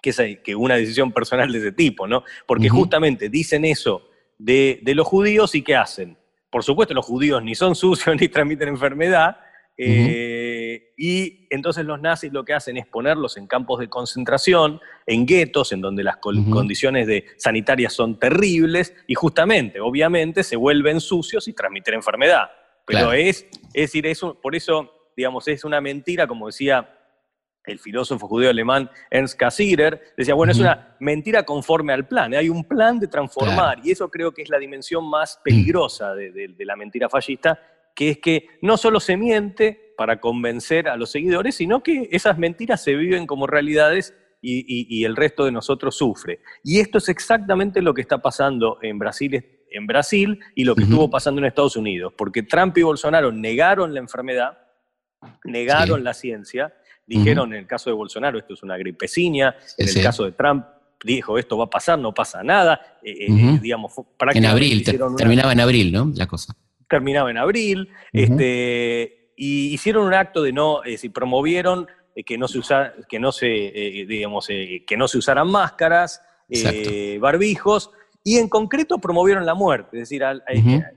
[0.00, 2.22] que, que, una decisión personal de ese tipo, ¿no?
[2.46, 6.16] Porque justamente dicen eso de, los judíos y ¿qué hacen?
[6.50, 9.38] Por supuesto, los judíos ni son sucios ni transmiten enfermedad,
[9.76, 10.47] eh,
[11.00, 15.70] y entonces los nazis lo que hacen es ponerlos en campos de concentración, en guetos,
[15.70, 21.52] en donde las condiciones de, sanitarias son terribles, y justamente, obviamente, se vuelven sucios y
[21.52, 22.50] transmiten enfermedad.
[22.84, 24.04] Pero es, es decir,
[24.42, 26.96] por eso, digamos, es una mentira, como decía
[27.64, 32.48] el filósofo judío alemán Ernst Cassirer, decía, bueno, es una mentira conforme al plan, hay
[32.48, 36.74] un plan de transformar, y eso creo que es la dimensión más peligrosa de la
[36.74, 37.56] mentira fascista,
[37.94, 42.38] que es que no solo se miente para convencer a los seguidores, sino que esas
[42.38, 46.38] mentiras se viven como realidades y, el resto de nosotros sufre.
[46.62, 50.84] Y esto es exactamente lo que está pasando en Brasil, en Brasil y lo que
[50.84, 54.56] estuvo pasando en Estados Unidos, porque Trump y Bolsonaro negaron la enfermedad,
[55.42, 56.72] negaron la ciencia,
[57.04, 60.64] dijeron en el caso de Bolsonaro esto es una gripecina, en el caso de Trump
[61.02, 63.92] dijo esto va a pasar, no pasa nada, eh, eh, digamos,
[64.32, 64.84] en abril,
[65.16, 66.12] terminaba en abril, ¿no?
[66.14, 66.54] La cosa.
[66.88, 72.36] Terminaba en abril, este, y hicieron un acto de no, es decir, promovieron eh, que
[72.36, 72.60] no se
[73.08, 76.20] que no se, eh, digamos, eh, que no se usaran máscaras,
[77.20, 77.92] barbijos,
[78.24, 80.24] y en concreto promovieron la muerte, es decir,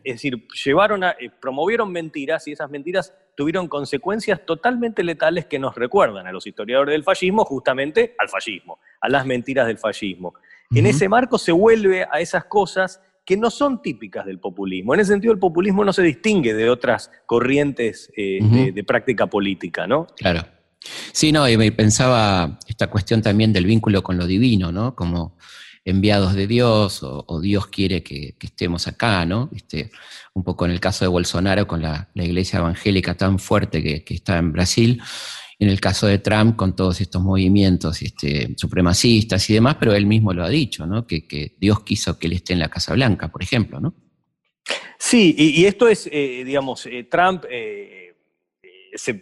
[0.04, 5.76] es decir llevaron a, promovieron mentiras y esas mentiras tuvieron consecuencias totalmente letales que nos
[5.76, 10.34] recuerdan a los historiadores del fascismo justamente al fascismo, a las mentiras del fascismo.
[10.74, 14.94] En ese marco se vuelve a esas cosas que no son típicas del populismo.
[14.94, 18.40] En ese sentido, el populismo no se distingue de otras corrientes eh,
[18.74, 20.08] de, práctica política, ¿no?
[20.18, 20.46] Claro.
[21.12, 24.96] Sí, no, y me pensaba esta cuestión también del vínculo con lo divino, ¿no?
[24.96, 25.38] Como
[25.86, 29.50] enviados de Dios o, Dios quiere que, estemos acá, ¿no?
[29.56, 29.92] Este,
[30.34, 34.16] un poco en el caso de Bolsonaro con la, iglesia evangélica tan fuerte que, que
[34.16, 35.02] está en Brasil,
[35.62, 40.08] en el caso de Trump con todos estos movimientos este, supremacistas y demás, pero él
[40.08, 41.06] mismo lo ha dicho, ¿no?
[41.06, 43.80] que, Dios quiso que él esté en la Casa Blanca, por ejemplo.
[43.80, 43.94] ¿no?
[44.98, 48.16] Sí, y, esto es, eh, digamos, eh, Trump, eh,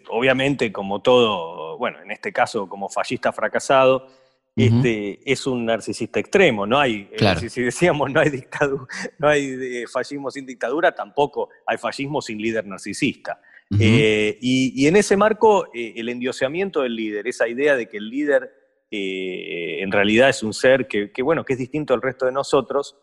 [0.10, 4.08] obviamente como todo, bueno, en este caso como fascista fracasado,
[4.56, 7.10] este, es un narcisista extremo, no hay,
[7.50, 8.86] si, decíamos no hay dictadura,
[9.18, 13.42] no hay fascismo sin dictadura, tampoco hay fascismo sin líder narcisista.
[13.78, 18.10] Eh, y, en ese marco, eh, el endioseamiento del líder, esa idea de que el
[18.10, 18.52] líder
[18.90, 22.98] eh, en realidad es un ser que, bueno, que es distinto al resto de nosotros,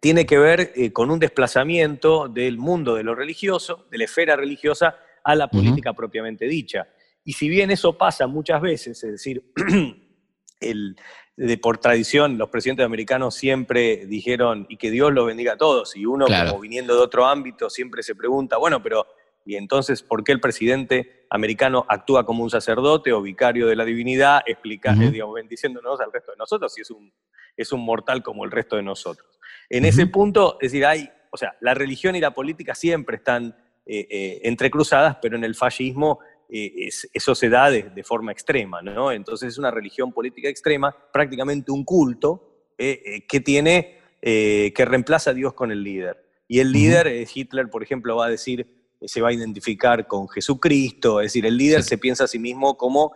[0.00, 4.96] tiene que ver con un desplazamiento del mundo de lo religioso, de la esfera religiosa,
[5.24, 6.88] a la política propiamente dicha.
[7.24, 9.52] Y si bien eso pasa muchas veces, es decir,
[10.60, 10.96] el,
[11.36, 15.96] de, por tradición, los presidentes americanos siempre dijeron, y que Dios lo bendiga a todos,
[15.96, 19.06] y uno como viniendo de otro ámbito siempre se pregunta, bueno, pero
[19.44, 23.84] ¿y entonces por qué el presidente americano actúa como un sacerdote o vicario de la
[23.84, 27.12] divinidad, explicando, digamos, bendiciéndonos al resto de nosotros, si es un,
[27.56, 29.38] es un mortal como el resto de nosotros?
[29.68, 33.56] En ese punto, es decir, hay, o sea, la religión y la política siempre están
[33.86, 39.12] eh, eh, entrecruzadas, pero en el fascismo eh, eso se da de, forma extrema, ¿no?
[39.12, 45.30] Entonces es una religión política extrema, prácticamente un culto eh, eh, que tiene, que reemplaza
[45.30, 46.24] a Dios con el líder.
[46.46, 48.66] Y el líder, Hitler, por ejemplo, va a decir,
[49.00, 52.76] se va a identificar con Jesucristo, es decir, el líder se piensa a sí mismo
[52.76, 53.12] como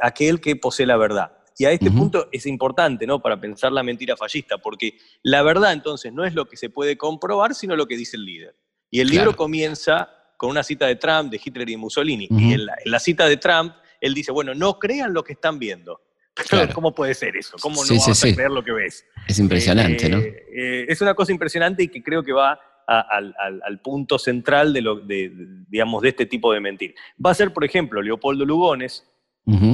[0.00, 1.38] aquel que posee la verdad.
[1.58, 3.20] Y a este punto es importante, ¿no?
[3.20, 6.96] Para pensar la mentira fallista, porque la verdad entonces no es lo que se puede
[6.96, 8.56] comprobar, sino lo que dice el líder.
[8.90, 12.28] Y el libro comienza con una cita de Trump, de Hitler y Mussolini.
[12.30, 16.00] Y en la, cita de Trump, él dice, bueno, no crean lo que están viendo.
[16.72, 17.56] ¿Cómo puede ser eso?
[17.60, 19.04] ¿Cómo no vas a creer lo que ves?
[19.26, 20.18] Es impresionante, ¿no?
[20.18, 24.80] Eh, eh, es una cosa impresionante y que creo que va al, punto central de,
[24.80, 25.32] lo, de,
[25.68, 26.94] digamos, de este tipo de mentir.
[27.24, 29.04] Va a ser, por ejemplo, Leopoldo Lugones,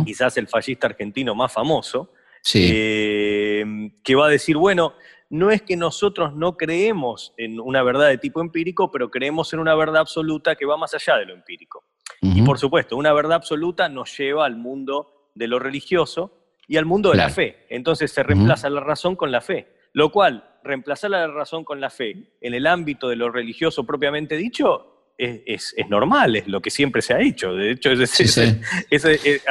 [0.04, 2.10] quizás el fascista argentino más famoso,
[2.54, 3.64] eh,
[4.02, 4.94] que va a decir, bueno,
[5.30, 9.60] no es que nosotros no creemos en una verdad de tipo empírico, pero creemos en
[9.60, 11.84] una verdad absoluta que va más allá de lo empírico.
[12.20, 16.86] Y por supuesto, una verdad absoluta nos lleva al mundo de lo religioso y al
[16.86, 17.66] mundo de la fe.
[17.68, 21.90] Entonces se reemplaza la razón con la fe, lo cual, reemplazar la razón con la
[21.90, 27.02] fe en el ámbito de lo religioso propiamente dicho, es, normal, es lo que siempre
[27.02, 27.54] se ha hecho.
[27.54, 27.90] De hecho,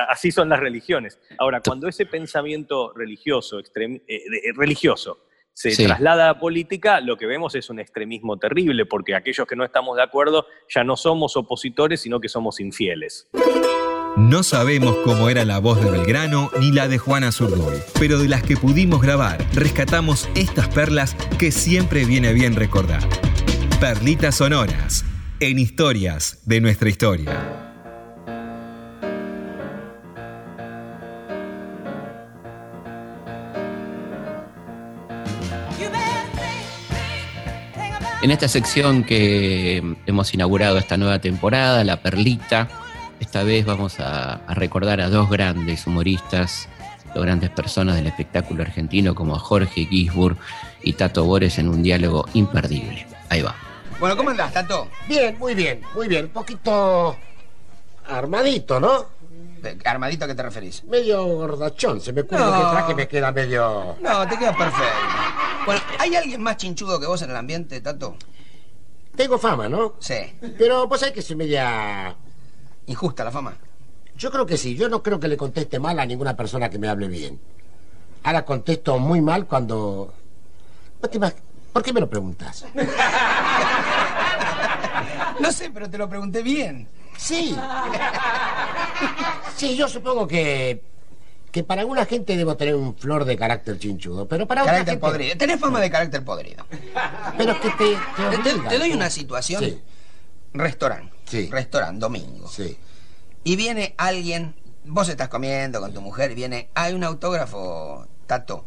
[0.09, 1.19] así son las religiones.
[1.37, 4.23] Ahora, cuando ese pensamiento religioso, eh,
[4.55, 9.55] religioso se traslada a política, lo que vemos es un extremismo terrible, porque aquellos que
[9.55, 13.27] no estamos de acuerdo ya no somos opositores, sino que somos infieles.
[14.17, 18.27] No sabemos cómo era la voz de Belgrano ni la de Juana Zurduy, pero de
[18.27, 23.01] las que pudimos grabar, rescatamos estas perlas que siempre viene bien recordar.
[23.79, 25.03] Perlitas sonoras
[25.39, 27.62] en historias de nuestra historia.
[38.23, 42.69] En esta sección que hemos inaugurado esta nueva temporada, La Perlita,
[43.19, 46.69] esta vez vamos a, recordar a dos grandes humoristas,
[47.13, 50.37] dos grandes personas del espectáculo argentino como Jorge Gisburg
[50.83, 53.05] y Tato Bores en un diálogo imperdible.
[53.27, 53.55] Ahí va.
[53.99, 54.87] Bueno, ¿cómo andás, Tato?
[55.05, 56.23] Bien, muy bien, muy bien.
[56.27, 57.17] Un poquito
[58.07, 59.05] armadito, ¿no?
[59.83, 60.85] ¿Armadito a qué te referís?
[60.85, 61.99] Medio gordachón.
[61.99, 63.97] Se me ocurre que traje me queda medio...
[64.01, 65.42] No, te queda perfecto.
[65.65, 68.17] Bueno, ¿hay alguien más chinchudo que vos en el ambiente, Tato?
[69.15, 69.95] Tengo fama, ¿no?
[69.99, 70.15] Sí.
[70.57, 72.15] Pero vos sabés que soy media...
[72.87, 73.55] Injusta la fama.
[74.17, 74.75] Yo creo que sí.
[74.75, 77.39] Yo no creo que le conteste mal a ninguna persona que me hable bien.
[78.23, 80.13] Ahora contesto muy mal cuando...
[80.99, 82.65] ¿Por qué me lo preguntas?
[85.39, 86.87] No sé, pero te lo pregunté bien.
[87.17, 87.55] Sí.
[89.55, 90.83] Sí, yo supongo que
[91.53, 94.97] que para alguna gente debo tener un flor de carácter chinchudo, pero para otra gente...
[94.97, 95.37] podrido.
[95.37, 96.65] Tenés fama de carácter podrido.
[97.37, 97.95] Pero que te...
[98.69, 99.63] Te, doy una situación.
[99.63, 99.79] Sí.
[100.51, 101.13] Restaurante.
[101.25, 101.49] Sí.
[101.51, 102.47] Restaurante, domingo.
[102.47, 102.75] Sí.
[103.43, 108.65] Y viene alguien, vos estás comiendo con tu mujer y viene, hay un autógrafo, Tato.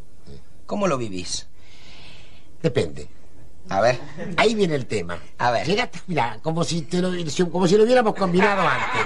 [0.64, 1.49] ¿Cómo lo vivís?
[2.62, 3.09] Depende.
[3.68, 3.99] A ver.
[4.37, 5.18] Ahí viene el tema.
[5.38, 5.66] A ver.
[5.66, 7.11] Llegaste, mira, como si, te lo,
[7.51, 9.03] como si lo hubiéramos combinado antes.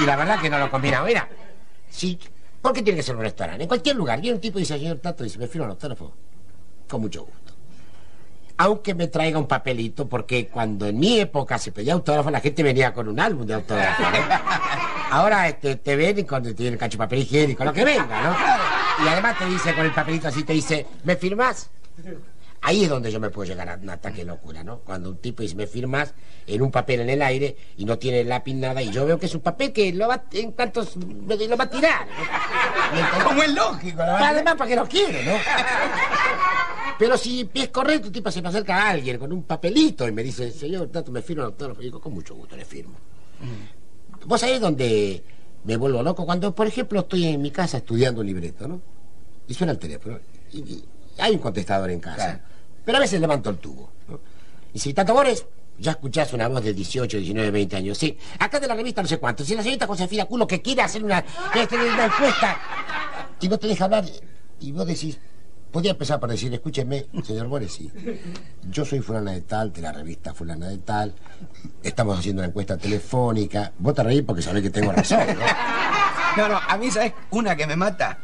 [0.00, 1.06] Y la verdad que no lo combinamos.
[1.06, 1.28] Mira,
[1.88, 2.18] si
[2.64, 3.64] ¿Por qué tiene que ser un restaurante?
[3.64, 4.18] En cualquier lugar.
[4.22, 6.14] Viene un tipo y dice, señor Tato, dice, me firma un autógrafo.
[6.88, 7.52] Con mucho gusto.
[8.56, 12.62] Aunque me traiga un papelito, porque cuando en mi época se pedía autógrafo, la gente
[12.62, 14.02] venía con un álbum de autógrafo.
[15.10, 19.04] Ahora este, te ven y cuando tiene el cacho papel higiénico, lo que venga, ¿no?
[19.04, 21.68] Y además te dice con el papelito así, te dice, ¿me firmas?
[22.66, 24.78] Ahí es donde yo me puedo llegar a un ataque de locura, ¿no?
[24.78, 26.14] Cuando un tipo dice, me firmas
[26.46, 29.26] en un papel en el aire y no tiene lápiz nada, y yo veo que
[29.26, 32.08] es un papel que lo va, en tantos, lo va a tirar.
[33.24, 34.16] Como es lógico, ¿no?
[34.16, 35.34] Además, para que lo quiere, ¿no?
[36.98, 40.12] Pero si es correcto, un tipo se me acerca a alguien con un papelito y
[40.12, 41.82] me dice, señor Tato, me firma el autógrafo.
[41.82, 42.94] Y digo, con mucho gusto le firmo.
[43.40, 44.26] Mm.
[44.26, 45.22] Vos sabés dónde
[45.64, 48.80] me vuelvo loco cuando, por ejemplo, estoy en mi casa estudiando un libreto, ¿no?
[49.48, 50.18] Y suena el teléfono.
[50.50, 50.82] Y,
[51.18, 52.40] hay un contestador en casa.
[52.84, 53.90] Pero a veces levanto el tubo.
[54.72, 55.46] Y si Tato Bores,
[55.78, 57.98] ya escuchás una voz de 18, 19, 20 años.
[57.98, 59.44] Sí, acá de la revista no sé cuánto.
[59.44, 62.58] Si la señorita Josefina Culo que quiere hacer una, una encuesta
[63.40, 64.04] y no te deja hablar
[64.60, 65.18] y vos decís,
[65.70, 67.90] podía empezar por decir, escúcheme, señor Bores, sí.
[68.70, 71.14] Yo soy fulana de tal, de la revista fulana de tal.
[71.82, 73.72] Estamos haciendo una encuesta telefónica.
[73.78, 75.44] Vos te reís porque sabés que tengo razón, ¿no?
[76.36, 77.12] No, no, a mí, ¿sabes?
[77.30, 78.18] Una que me mata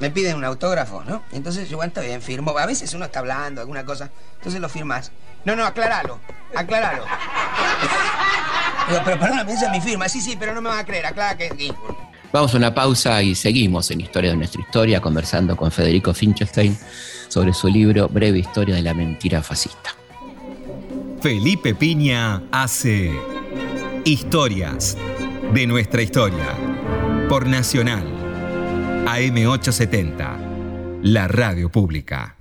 [0.00, 1.22] me piden un autógrafo, ¿no?
[1.32, 2.56] Entonces yo, bueno, está bien, firmo.
[2.58, 5.12] A veces uno está hablando, alguna cosa, entonces lo firmas.
[5.44, 6.18] No, no, aclaralo,
[6.54, 7.04] aclaralo.
[8.88, 10.08] Digo, pero perdóname, esa es mi firma.
[10.08, 11.72] Sí, sí, pero no me van a creer, aclara que...
[12.32, 16.76] Vamos a una pausa y seguimos en Historia de nuestra historia conversando con Federico Finchestein
[17.28, 19.94] sobre su libro Breve Historia de la Mentira Fascista.
[21.22, 23.12] Felipe Piña hace
[24.04, 24.96] Historias
[25.52, 26.56] de nuestra historia
[27.28, 28.13] por Nacional
[29.06, 32.36] AM870, la radio pública.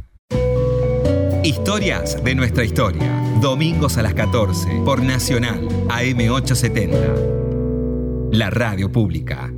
[1.43, 9.51] Historias de nuestra historia, domingos a las 14 por Nacional AM870, la radio pública.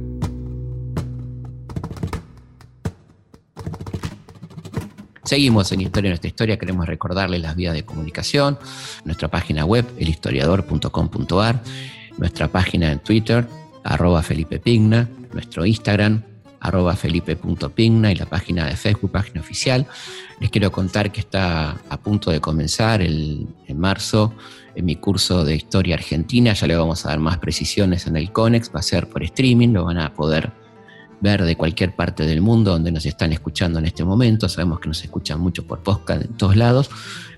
[5.24, 8.58] Seguimos en Historia de nuestra historia, queremos recordarles las vías de comunicación,
[9.06, 11.62] nuestra página web, elhistoriador.com.ar,
[12.18, 13.46] nuestra página en Twitter,
[13.84, 16.24] arroba Felipe Pigna, nuestro Instagram,
[16.68, 19.86] arroba felipe.pigna y la página de Facebook, página oficial.
[20.40, 24.34] Les quiero contar que está a punto de comenzar el, en marzo
[24.76, 26.54] en mi curso de Historia Argentina.
[26.54, 29.70] Ya le vamos a dar más precisiones en el CONEX, va a ser por streaming,
[29.70, 30.52] lo van a poder
[31.22, 34.50] ver de cualquier parte del mundo donde nos están escuchando en este momento.
[34.50, 36.90] Sabemos que nos escuchan mucho por podcast en todos lados,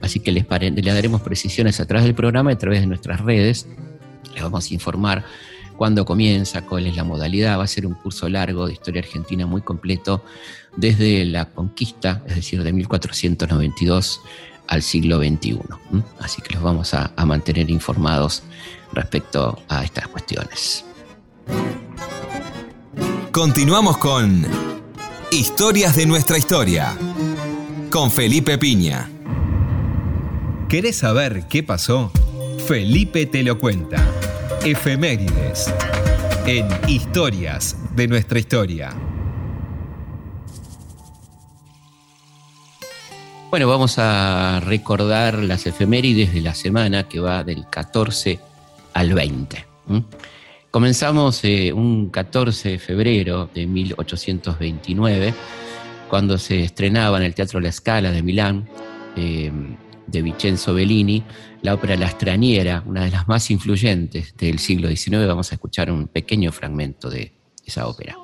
[0.02, 3.22] así que les, les daremos precisiones a través del programa y a través de nuestras
[3.22, 3.68] redes.
[4.34, 5.26] Les vamos a informar
[5.78, 7.60] cuándo comienza, cuál es la modalidad.
[7.60, 10.24] Va a ser un curso largo de historia argentina muy completo
[10.76, 14.22] desde la conquista, es decir, de 1492
[14.68, 15.60] al siglo XXI.
[16.20, 18.44] Así que los vamos a, a mantener informados
[18.92, 20.84] respecto a estas cuestiones.
[23.32, 24.46] Continuamos con
[25.32, 26.98] Historias de nuestra historia
[27.90, 29.10] con Felipe Piña.
[30.70, 32.12] ¿Querés saber qué pasó?
[32.66, 34.06] Felipe te lo cuenta.
[34.66, 35.74] Efemérides
[36.46, 38.90] en Historias de nuestra historia.
[43.50, 48.40] Bueno, vamos a recordar las efemérides de la semana que va del 14
[48.94, 49.66] al 20.
[50.72, 55.34] Comenzamos eh, un 14 de febrero de 1829,
[56.10, 58.68] cuando se estrenaba en el Teatro La Scala de Milán
[59.16, 59.52] eh,
[60.08, 61.24] de Vincenzo Bellini,
[61.62, 65.28] la ópera La Straniera, una de las más influyentes del siglo XIX.
[65.28, 67.34] Vamos a escuchar un pequeño fragmento de
[67.66, 68.16] esa ópera.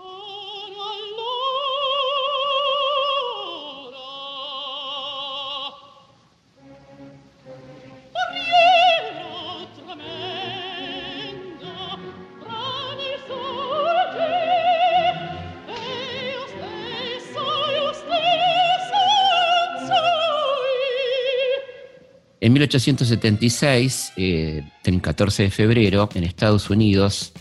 [22.51, 27.31] 1876, eh, el 14 de febrero, en Estados Unidos,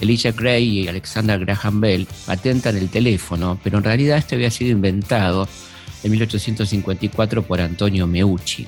[0.00, 4.72] Elijah Gray y Alexander Graham Bell patentan el teléfono, pero en realidad este había sido
[4.72, 5.46] inventado
[6.02, 8.66] en 1854 por Antonio Meucci.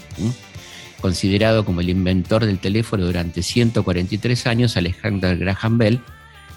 [1.00, 6.00] Considerado como el inventor del teléfono durante 143 años, Alexander Graham Bell,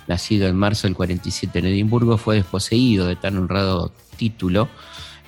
[0.07, 4.69] nacido en marzo del 47 en Edimburgo, fue desposeído de tan honrado título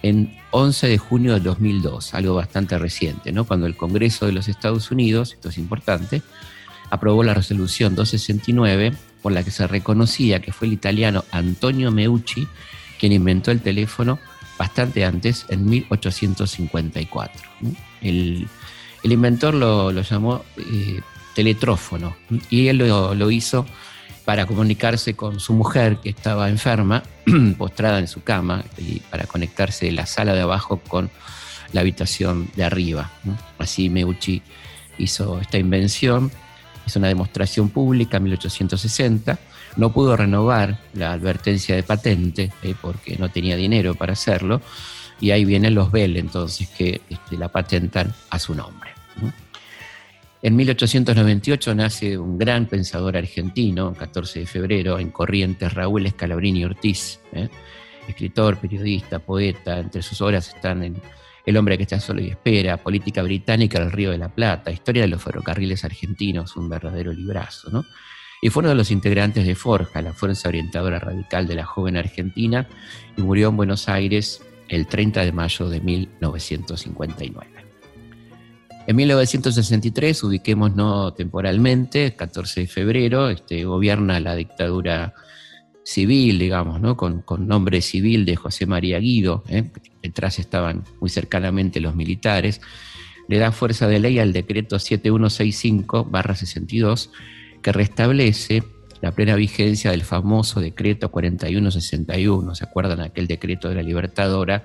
[0.04, 3.46] en 11 de junio de 2002, algo bastante reciente, ¿no?
[3.46, 6.22] cuando el Congreso de los Estados Unidos, esto es importante,
[6.90, 12.48] aprobó la resolución 269 por la que se reconocía que fue el italiano Antonio Meucci
[13.00, 14.20] quien inventó el teléfono
[14.58, 17.42] bastante antes, en 1854.
[18.02, 18.48] El,
[19.04, 21.02] inventor lo, llamó eh,
[21.36, 22.18] teletrófono
[22.50, 23.66] y él lo hizo
[24.28, 27.02] para comunicarse con su mujer que estaba enferma,
[27.58, 31.10] postrada en su cama, y para conectarse de la sala de abajo con
[31.72, 33.10] la habitación de arriba.
[33.58, 34.42] Así Meucci
[34.98, 36.30] hizo esta invención,
[36.86, 39.40] hizo una demostración pública en 1860,
[39.78, 44.62] no pudo renovar la advertencia de patente eh, porque no tenía dinero para hacerlo,
[45.22, 48.92] y ahí vienen los Bell entonces que este, la patentan a su nombre.
[50.42, 57.20] En 1898 nace un gran pensador argentino, 14 de febrero, en Corrientes, Raúl Escalabrini Ortiz,
[57.34, 57.50] ¿eh?
[58.08, 59.80] escritor, periodista, poeta.
[59.80, 61.02] Entre sus obras están en
[61.46, 65.02] El hombre que está solo y espera, Política británica del Río de la Plata, Historia
[65.04, 67.72] de los ferrocarriles argentinos, un verdadero librazo.
[67.72, 67.86] ¿no?
[68.42, 71.98] Y fue uno de los integrantes de Forja, la fuerza orientadora radical de la joven
[71.98, 72.68] Argentina,
[73.18, 77.57] y murió en Buenos Aires el 30 de mayo de 1959.
[78.88, 85.14] En 1963, ubiquémonos temporalmente, 14 de febrero, este, gobierna la dictadura
[85.84, 86.96] civil, digamos, ¿no?
[86.96, 89.70] con, nombre civil de José María Guido, ¿eh?
[90.02, 92.62] detrás estaban muy cercanamente los militares,
[93.28, 97.10] le da fuerza de ley al decreto 7165-62,
[97.62, 98.64] que restablece
[99.02, 104.64] la plena vigencia del famoso decreto 4161, ¿se acuerdan aquel decreto de la Libertadora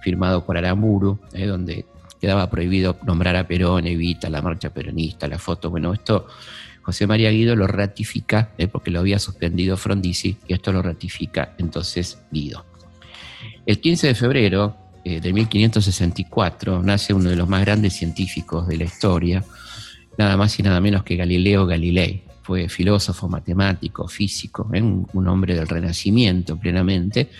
[0.00, 1.46] firmado por Aramburu, ¿eh?
[1.46, 1.86] donde
[2.20, 5.70] quedaba prohibido nombrar a Perón, Evita, la marcha peronista, la foto.
[5.70, 6.26] Bueno, esto
[6.84, 11.54] José María Guido lo ratifica, eh, porque lo había suspendido Frondizi, y esto lo ratifica
[11.58, 12.66] entonces Guido.
[13.64, 18.76] El 15 de febrero eh, de 1564 nace uno de los más grandes científicos de
[18.76, 19.42] la historia,
[20.18, 22.22] nada más y nada menos que Galileo Galilei.
[22.42, 27.30] Fue filósofo, matemático, físico, eh, un hombre del Renacimiento plenamente,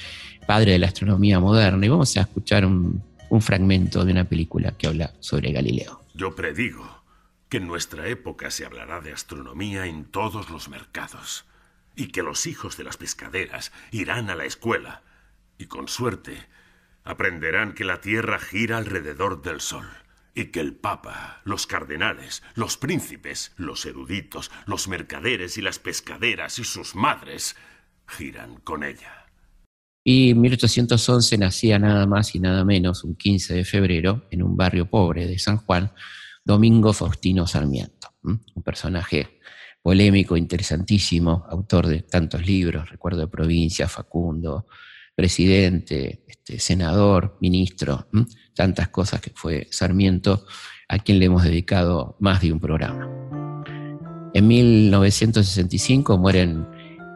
[0.47, 1.85] padre de la astronomía moderna.
[1.85, 3.03] Y vamos a escuchar un,
[3.35, 6.01] un fragmento de una película que habla sobre Galileo.
[6.15, 7.03] Yo predigo
[7.49, 11.45] que en nuestra época se hablará de astronomía en todos los mercados
[11.97, 15.03] y que los hijos de las pescaderas irán a la escuela
[15.59, 16.47] y con suerte
[17.03, 19.89] aprenderán que la Tierra gira alrededor del Sol
[20.37, 26.61] y que el Papa, los cardenales, los príncipes, los eruditos, los mercaderes y las pescaderas
[26.61, 27.57] y sus madres
[28.07, 29.24] giran con ella.
[30.05, 34.55] Y en 1811 nacía nada más y nada menos, un 15 de febrero, en un
[34.55, 35.91] barrio pobre de San Juan,
[36.45, 39.41] Domingo Faustino Sarmiento, un personaje
[39.81, 44.67] polémico, interesantísimo, autor de tantos libros, recuerdo de provincia, Facundo,
[45.15, 48.09] presidente, este, senador, ministro,
[48.55, 50.47] tantas cosas que fue Sarmiento,
[50.89, 53.09] a quien le hemos dedicado más de un programa.
[54.35, 56.67] En 1965 mueren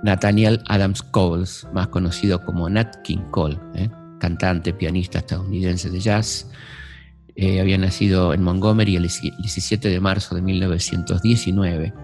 [0.02, 3.90] Nathaniel Adams Coles, más conocido como Nat King Cole, ¿eh?
[4.18, 6.50] cantante, pianista estadounidense de jazz.
[7.34, 11.94] Eh, había nacido en Montgomery el 17 de marzo de 1919.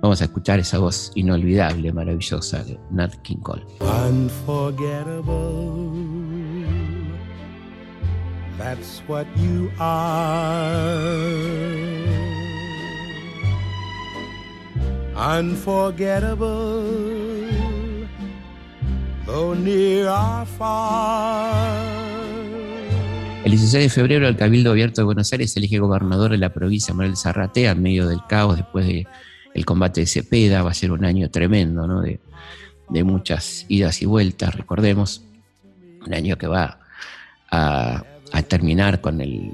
[0.00, 3.64] Vamos a escuchar esa voz inolvidable, maravillosa de Nat King Cole.
[3.80, 5.92] Unforgettable,
[8.58, 11.24] that's what you are.
[15.16, 16.82] unforgettable,
[23.42, 26.92] El 16 de febrero el Cabildo Abierto de Buenos Aires elige gobernador de la provincia
[26.92, 30.62] Manuel Zarratea en medio del caos después del combate de Cepeda.
[30.62, 32.02] Va a ser un año tremendo, ¿no?
[32.02, 32.20] De,
[33.02, 35.22] muchas idas y vueltas, recordemos.
[36.06, 36.80] Un año que va
[37.50, 38.04] a,
[38.46, 39.52] terminar con el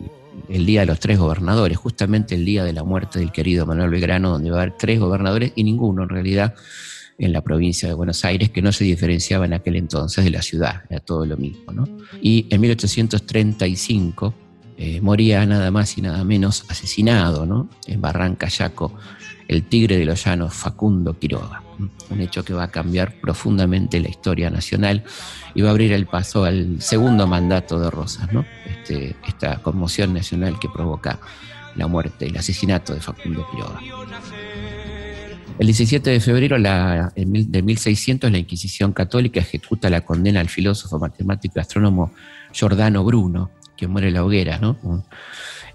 [0.49, 3.91] el Día de los Tres Gobernadores, justamente el día de la muerte del querido Manuel
[3.91, 6.55] Belgrano, donde va a haber tres gobernadores y ninguno en realidad
[7.21, 10.43] en la provincia de Buenos Aires, que no se diferenciaba en aquel entonces de la
[10.43, 11.71] ciudad, era todo lo mismo.
[11.73, 11.87] ¿no?
[12.21, 14.35] Y en 1835
[14.79, 17.69] eh, moría nada más y nada menos asesinado ¿no?
[17.87, 18.95] en Barranca Yaco
[19.51, 21.63] el tigre de los llanos Facundo Quiroga.
[22.09, 25.03] Un hecho que va a cambiar profundamente la historia nacional
[25.55, 28.45] y va a abrir el paso al segundo mandato de Rosas, ¿no?
[28.65, 31.19] Este, esta conmoción nacional que provoca
[31.75, 33.81] la muerte, el asesinato de Facundo Quiroga.
[35.61, 41.53] El 17 de febrero de 1600 la Inquisición Católica ejecuta la condena al filósofo, matemático
[41.57, 42.15] y astrónomo
[42.51, 44.79] Giordano Bruno, que muere en la hoguera, ¿no?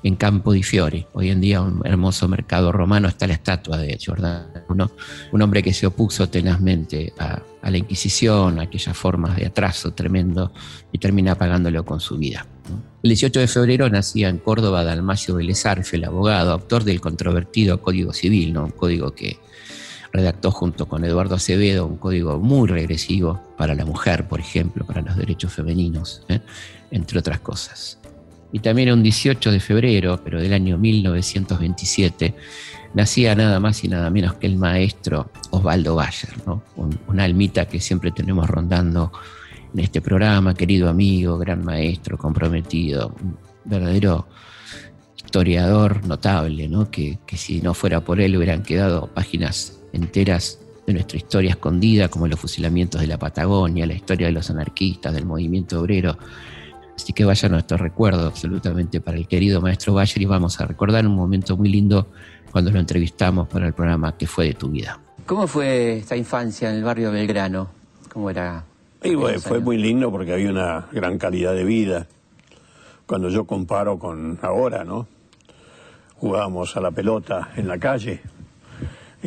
[0.01, 1.05] en Campo di Fiori.
[1.13, 4.91] Hoy en día, un hermoso mercado romano, está la estatua de Giordano Bruno,
[5.31, 10.51] un hombre que se opuso tenazmente a, la Inquisición, a aquellas formas de atraso tremendo,
[10.91, 12.47] y termina pagándolo con su vida.
[13.03, 15.63] El 18 de febrero nacía en Córdoba Dalmacio Vélez
[15.93, 18.65] el abogado, autor del controvertido Código Civil, ¿no?
[18.65, 19.37] un código que
[20.15, 25.01] redactó junto con Eduardo Acevedo un código muy regresivo para la mujer, por ejemplo, para
[25.01, 26.39] los derechos femeninos, ¿eh?
[26.91, 27.99] entre otras cosas.
[28.51, 32.33] Y también un 18 de febrero, pero del año 1927,
[32.93, 36.29] nacía nada más y nada menos que el maestro Osvaldo Bayer,
[37.07, 39.11] una almita que siempre tenemos rondando
[39.73, 44.27] en este programa, querido amigo, gran maestro, comprometido, un verdadero
[45.17, 51.17] historiador notable, que, que si no fuera por él hubieran quedado páginas enteras de nuestra
[51.17, 55.79] historia escondida, como los fusilamientos de la Patagonia, la historia de los anarquistas, del movimiento
[55.79, 56.17] obrero.
[56.95, 61.05] Así que vaya nuestro recuerdo absolutamente para el querido maestro Bayer y vamos a recordar
[61.05, 62.07] un momento muy lindo
[62.51, 64.99] cuando lo entrevistamos para el programa que fue de tu vida.
[65.25, 67.69] ¿Cómo fue esta infancia en el barrio Belgrano?
[68.13, 68.63] ¿Cómo era?
[69.39, 72.07] fue muy lindo porque había una gran calidad de vida.
[73.05, 75.07] Cuando yo comparo con ahora, ¿no?
[76.15, 78.21] Jugábamos a la pelota en la calle,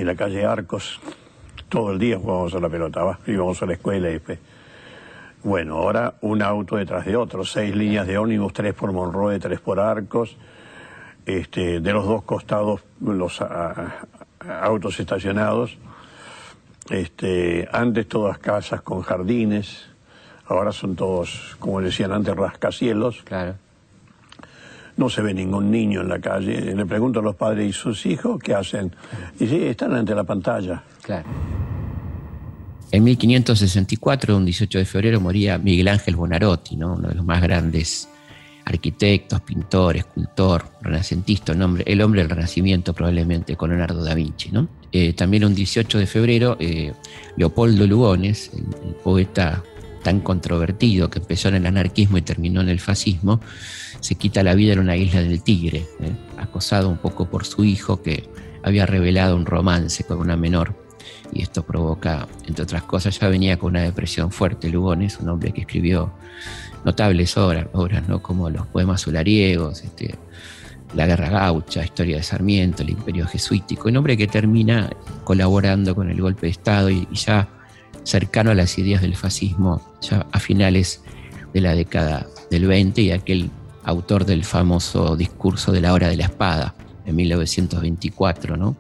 [0.01, 1.01] en la calle Arcos.
[1.69, 4.39] Todo el día jugábamos a la pelota, íbamos a la escuela y después.
[5.43, 9.61] Bueno, ahora un auto detrás de otro, seis líneas de ómnibus, tres por Monroe, tres
[9.61, 10.37] por Arcos.
[11.27, 13.43] Este, de los dos costados los
[14.41, 15.77] autos estacionados.
[16.89, 19.91] Este, antes todas casas con jardines,
[20.47, 23.23] ahora son todos, como decían antes, rascacielos.
[23.25, 23.68] Claro
[24.99, 26.75] no se ve ningún niño en la calle.
[26.75, 28.95] Le pregunto a los padres y sus hijos qué hacen.
[29.41, 30.83] Y sí, están ante la pantalla.
[31.01, 31.25] Claro.
[32.91, 36.95] En 1564, un 18 de febrero, moría Miguel Ángel Bonarotti, ¿no?
[36.95, 38.09] uno de los más grandes
[38.65, 44.51] arquitectos, pintores, escultor, renacentista, el hombre, el hombre del Renacimiento probablemente, con Leonardo da Vinci.
[44.51, 44.69] ¿no?
[44.91, 46.93] Eh, también un 18 de febrero, eh,
[47.37, 49.63] Leopoldo Lugones, el poeta
[50.03, 53.41] tan controvertido que empezó en el anarquismo y terminó en el fascismo,
[54.01, 56.13] se quita la vida en una isla del Tigre, ¿eh?
[56.37, 58.29] acosado un poco por su hijo que
[58.63, 60.75] había revelado un romance con una menor.
[61.33, 64.69] Y esto provoca, entre otras cosas, ya venía con una depresión fuerte.
[64.69, 66.13] Lugones, un hombre que escribió
[66.85, 68.23] notables obras, obras ¿no?
[68.23, 70.15] como los poemas solariegos, este,
[70.95, 73.89] La Guerra Gaucha, Historia de Sarmiento, el Imperio Jesuítico.
[73.89, 74.91] Un hombre que termina
[75.25, 77.49] colaborando con el golpe de Estado y, y ya
[78.05, 81.03] cercano a las ideas del fascismo, ya a finales
[81.53, 83.51] de la década del 20 y aquel
[83.85, 86.75] autor del famoso discurso de la hora de la espada
[87.07, 88.77] en 1924, ¿no?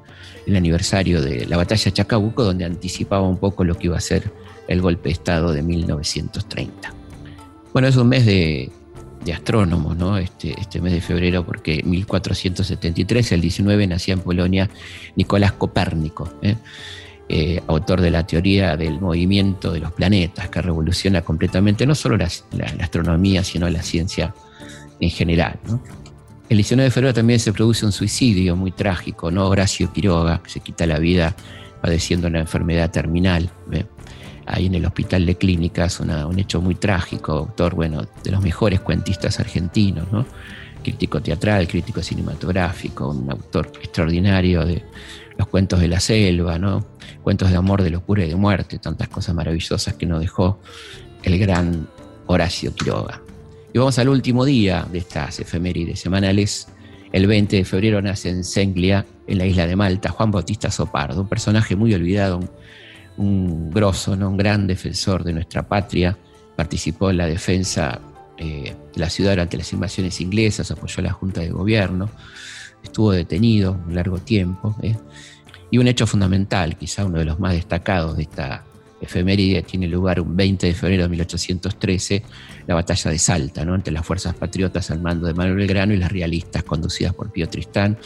[0.49, 4.01] el aniversario de la batalla de Chacabuco, donde anticipaba un poco lo que iba a
[4.01, 4.33] ser
[4.67, 6.95] el golpe de Estado de 1930.
[7.73, 8.71] Bueno, es un mes de,
[9.33, 10.17] astrónomos, ¿no?
[10.17, 14.71] Este, este mes de febrero, porque en 1473, el 19, nacía en Polonia
[15.17, 16.57] Nicolás Copérnico, ¿eh?
[17.31, 22.17] Eh, autor de la teoría del movimiento de los planetas, que revoluciona completamente no solo
[22.17, 22.25] la,
[22.81, 24.35] astronomía, sino la ciencia
[24.99, 25.59] en general.
[26.49, 29.47] El 19 de febrero también se produce un suicidio muy trágico, ¿no?
[29.47, 31.37] Horacio Quiroga, que se quita la vida
[31.83, 33.51] padeciendo una enfermedad terminal.
[34.47, 38.81] Ahí en el hospital de clínicas, un hecho muy trágico, autor, bueno, de los mejores
[38.81, 40.25] cuentistas argentinos, ¿no?
[40.83, 44.83] Crítico teatral, crítico cinematográfico, un autor extraordinario de
[45.39, 46.85] los cuentos de la selva, ¿no?
[47.23, 50.59] Cuentos de amor, de locura y de muerte, tantas cosas maravillosas que nos dejó
[51.23, 51.87] el gran
[52.27, 53.23] Horacio Quiroga.
[53.73, 56.69] Y vamos al último día de estas efemérides semanales.
[57.13, 61.23] El 20 de febrero nace en Senglia, en la isla de Malta, Juan Bautista Sopardo,
[61.23, 62.41] un personaje muy olvidado,
[63.17, 64.31] un, grosso, ¿no?
[64.31, 66.19] un gran defensor de nuestra patria.
[66.57, 68.01] Participó en la defensa
[68.39, 72.11] eh, de la ciudad durante las invasiones inglesas, apoyó a la Junta de Gobierno,
[72.83, 74.77] estuvo detenido un largo tiempo.
[74.83, 74.97] ¿eh?
[75.71, 78.65] Y un hecho fundamental, quizá uno de los más destacados de esta
[79.01, 82.23] efeméride tiene lugar un 20 de febrero de 1813,
[82.67, 83.75] la batalla de Salta, ¿no?
[83.75, 87.49] entre las fuerzas patriotas al mando de Manuel Belgrano y las realistas conducidas por Pío
[87.49, 87.97] Tristán.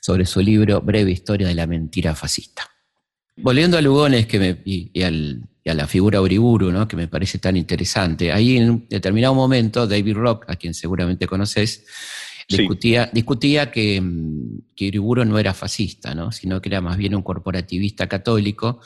[0.01, 2.71] sobre su libro Breve Historia de la Mentira Fascista.
[3.37, 4.91] Volviendo a Lugones que me, y,
[5.69, 6.87] a la figura Uriburu, ¿no?
[6.87, 11.27] que me parece tan interesante, ahí en un determinado momento David Rock, a quien seguramente
[11.27, 11.85] conoces,
[12.47, 16.31] Discutía, discutía que, mm, que Uriburu no era fascista, ¿no?
[16.31, 18.81] sino que era más bien un corporativista católico,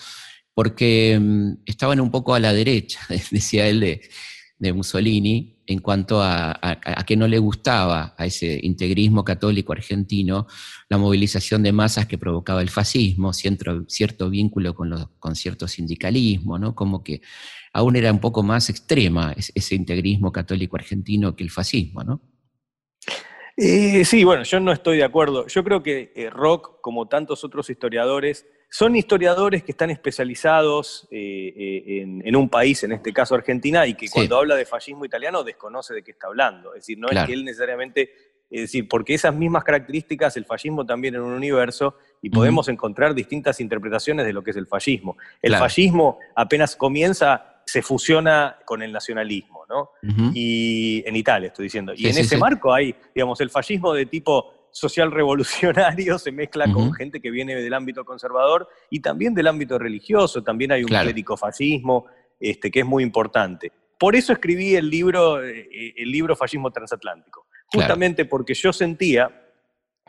[0.53, 3.01] porque mm, estaban un poco a la derecha,
[3.31, 4.01] decía él, de,
[4.59, 10.47] Mussolini, en cuanto a, que no le gustaba a ese integrismo católico argentino
[10.89, 15.67] la movilización de masas que provocaba el fascismo, cierto, cierto vínculo con, los, con cierto
[15.67, 16.75] sindicalismo, ¿no?
[16.75, 17.21] como que
[17.71, 22.03] aún era un poco más extrema ese integrismo católico argentino que el fascismo.
[22.03, 22.21] ¿no?
[23.61, 25.45] Eh, sí, bueno, yo no estoy de acuerdo.
[25.47, 32.03] Yo creo que eh, Rock, como tantos otros historiadores, son historiadores que están especializados eh,
[32.23, 35.93] en, un país, en este caso Argentina, y que cuando habla de fascismo italiano desconoce
[35.93, 36.75] de qué está hablando.
[36.75, 38.11] Es decir, no es que él necesariamente,
[38.49, 43.15] es decir, porque esas mismas características, el fascismo también en un universo, y podemos encontrar
[43.15, 45.17] distintas interpretaciones de lo que es el fascismo.
[45.41, 49.91] El fascismo apenas comienza se fusiona con el nacionalismo, ¿no?
[50.33, 51.93] Y en Italia estoy diciendo.
[51.95, 56.93] Y en ese marco hay, digamos, el fascismo de tipo social revolucionario se mezcla con
[56.93, 61.37] gente que viene del ámbito conservador y también del ámbito religioso, también hay un clérico
[61.37, 62.05] fascismo
[62.39, 63.71] este, que es muy importante.
[63.97, 69.29] Por eso escribí el libro, eh, el libro Fascismo Transatlántico, justamente porque yo sentía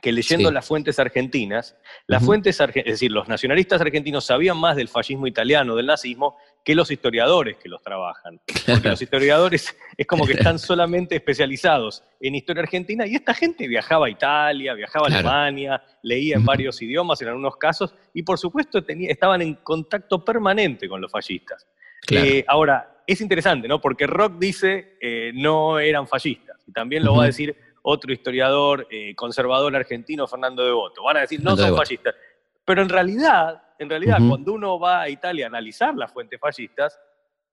[0.00, 4.88] que leyendo las fuentes argentinas, las fuentes, es decir, los nacionalistas argentinos sabían más del
[4.88, 8.40] fascismo italiano, del nazismo, que los historiadores que los trabajan.
[8.66, 13.66] Porque los historiadores es como que están solamente especializados en historia argentina y esta gente
[13.66, 18.38] viajaba a Italia, viajaba a Alemania, leía en varios idiomas en algunos casos y por
[18.38, 21.66] supuesto estaban en contacto permanente con los fascistas.
[22.11, 23.80] Eh, ahora, es interesante, ¿no?
[23.80, 28.86] Porque Rock dice eh, no eran fascistas y también lo va a decir otro historiador
[28.90, 31.02] eh, conservador argentino, Fernando Devoto.
[31.02, 32.14] Van a decir, no son fascistas.
[32.64, 37.01] Pero en realidad, en realidad cuando uno va a Italia a analizar las fuentes fascistas,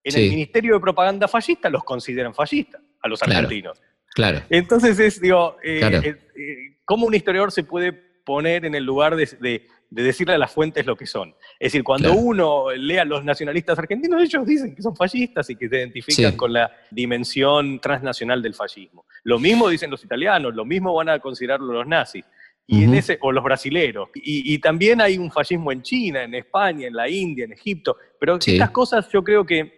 [0.03, 3.81] en el Ministerio de Propaganda Fascista los consideran fascistas, a los argentinos.
[4.13, 4.41] Claro.
[4.49, 9.67] Entonces es, digo, eh, eh, ¿cómo un historiador se puede poner en el lugar de,
[9.89, 11.29] decirle a las fuentes lo que son?
[11.59, 15.55] Es decir, cuando uno lee a los nacionalistas argentinos, ellos dicen que son fascistas y
[15.55, 19.05] que se identifican con la dimensión transnacional del fascismo.
[19.23, 22.25] Lo mismo dicen los italianos, lo mismo van a considerarlo los nazis.
[22.69, 24.09] Y en ese, o los brasileros.
[24.13, 27.95] Y, también hay un fascismo en China, en España, en la India, en Egipto.
[28.19, 29.71] Pero estas cosas yo creo que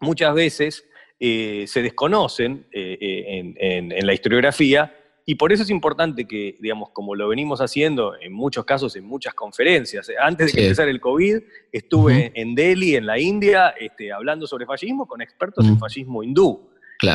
[0.00, 0.84] muchas veces
[1.20, 4.94] eh, se desconocen eh, eh, en, la historiografía
[5.26, 9.04] y por eso es importante que, digamos, como lo venimos haciendo en muchos casos, en
[9.04, 10.10] muchas conferencias.
[10.18, 11.38] Antes de que empezara el COVID,
[11.72, 16.70] estuve en Delhi, en la India, este, hablando sobre fascismo con expertos en fascismo hindú.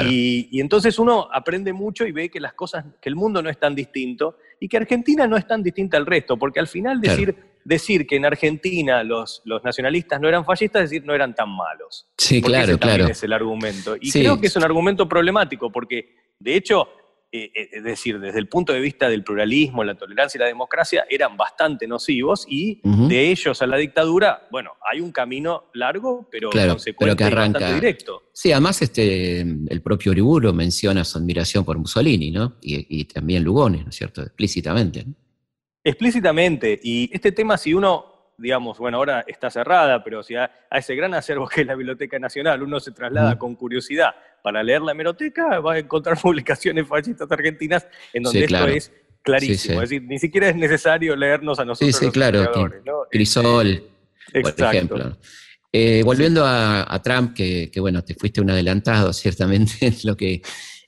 [0.10, 3.60] Y, entonces uno aprende mucho y ve que las cosas, que el mundo no es
[3.60, 7.36] tan distinto y que Argentina no es tan distinta al resto, porque al final decir,
[7.64, 11.50] decir que en Argentina los, los nacionalistas no eran fascistas, es decir, no eran tan
[11.50, 12.08] malos.
[12.18, 13.08] Sí, claro, claro.
[13.08, 13.96] es el argumento.
[14.00, 16.88] Y creo que es un argumento problemático, porque de hecho
[17.32, 20.48] eh, eh, es decir, desde el punto de vista del pluralismo, la tolerancia y la
[20.48, 26.28] democracia, eran bastante nocivos y de ellos a la dictadura, bueno, hay un camino largo,
[26.32, 28.24] pero consecuente que arranca, bastante directo.
[28.34, 32.58] Sí, además este, el propio Uriburu menciona su admiración por Mussolini, ¿no?
[32.62, 34.24] Y, también Lugones, ¿no es cierto?
[34.24, 35.06] Explícitamente.
[35.84, 36.80] Explícitamente.
[36.82, 38.09] Y este tema, si uno
[38.40, 42.18] digamos, bueno, ahora está cerrada, pero si a, ese gran acervo que es la Biblioteca
[42.20, 47.32] Nacional uno se traslada con curiosidad para leer la hemeroteca, va a encontrar publicaciones fascistas
[47.32, 49.82] argentinas en donde esto es clarísimo.
[49.82, 51.96] Es decir, ni siquiera es necesario leernos a nosotros.
[51.96, 52.52] Sí, sí, claro.
[53.12, 53.84] Crisol,
[54.34, 55.18] por ejemplo.
[55.72, 60.42] Eh, volviendo a, Trump, que, bueno, te fuiste un adelantado ciertamente en lo que,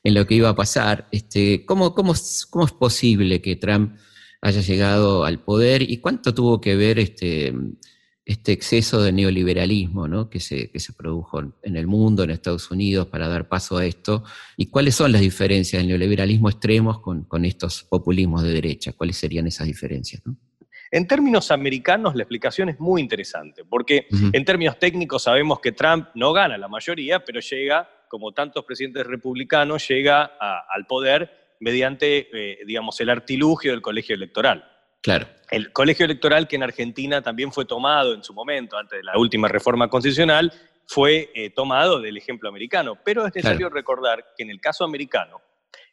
[0.04, 2.14] en lo que iba a pasar, este, ¿cómo, cómo,
[2.50, 3.98] cómo es posible que Trump
[4.42, 7.54] haya llegado al poder y cuánto tuvo que ver este,
[8.26, 10.30] este exceso de neoliberalismo ¿no?
[10.30, 13.86] que, se, que se produjo en el mundo, en Estados Unidos, para dar paso a
[13.86, 14.24] esto,
[14.58, 19.18] y cuáles son las diferencias del neoliberalismo extremos con, con estos populismos de derecha, cuáles
[19.18, 20.24] serían esas diferencias.
[20.26, 20.36] ¿no?
[20.92, 26.10] En términos americanos, la explicación es muy interesante, porque en términos técnicos sabemos que Trump
[26.16, 32.60] no gana la mayoría, pero llega, como tantos presidentes republicanos, llega al poder mediante, eh,
[32.66, 34.68] digamos, el artilugio del colegio electoral.
[35.02, 35.28] Claro.
[35.50, 39.18] El colegio electoral que en Argentina también fue tomado en su momento, antes de la
[39.18, 40.52] última reforma constitucional,
[40.86, 42.98] fue eh, tomado del ejemplo americano.
[43.04, 45.42] Pero es necesario recordar que en el caso americano,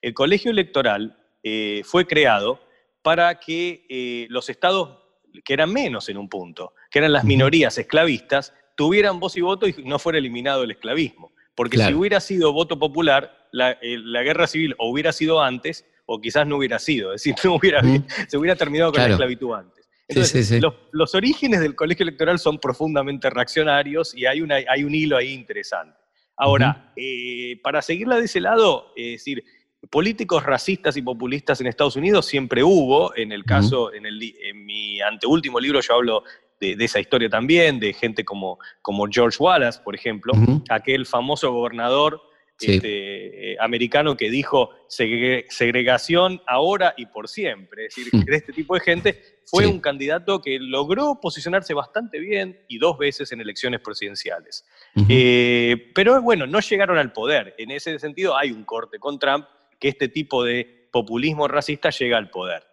[0.03, 2.61] el colegio electoral eh, fue creado
[3.03, 4.99] para que eh, los estados,
[5.45, 9.67] que eran menos en un punto, que eran las minorías esclavistas, tuvieran voz y voto
[9.67, 11.33] y no fuera eliminado el esclavismo.
[11.59, 13.49] Porque si hubiera sido voto popular,
[13.83, 17.35] eh, la, guerra civil o hubiera sido antes, o quizás no hubiera sido, es decir,
[17.45, 17.83] no hubiera,
[18.29, 19.89] se hubiera terminado con la esclavitud antes.
[20.07, 25.17] Entonces, Los, orígenes del colegio electoral son profundamente reaccionarios y hay, una, hay un hilo
[25.17, 25.99] ahí interesante.
[26.37, 29.43] Ahora, eh, para seguirla de ese lado, es decir,
[29.91, 33.17] políticos racistas y populistas en Estados Unidos siempre hubo.
[33.17, 36.23] En el caso, en, el, en, mi anteúltimo libro yo hablo
[36.61, 40.33] de, esa historia también, de gente como, como George Wallace, por ejemplo,
[40.69, 42.21] aquel famoso gobernador
[42.61, 47.87] este, eh, americano que dijo segregación ahora y por siempre.
[47.87, 52.61] Es decir, de este tipo de gente fue un candidato que logró posicionarse bastante bien
[52.69, 54.67] y dos veces en elecciones presidenciales.
[55.09, 57.55] Eh, pero bueno, no llegaron al poder.
[57.59, 59.47] En ese sentido hay un corte con Trump
[59.79, 62.65] que este tipo de populismo racista llega al poder.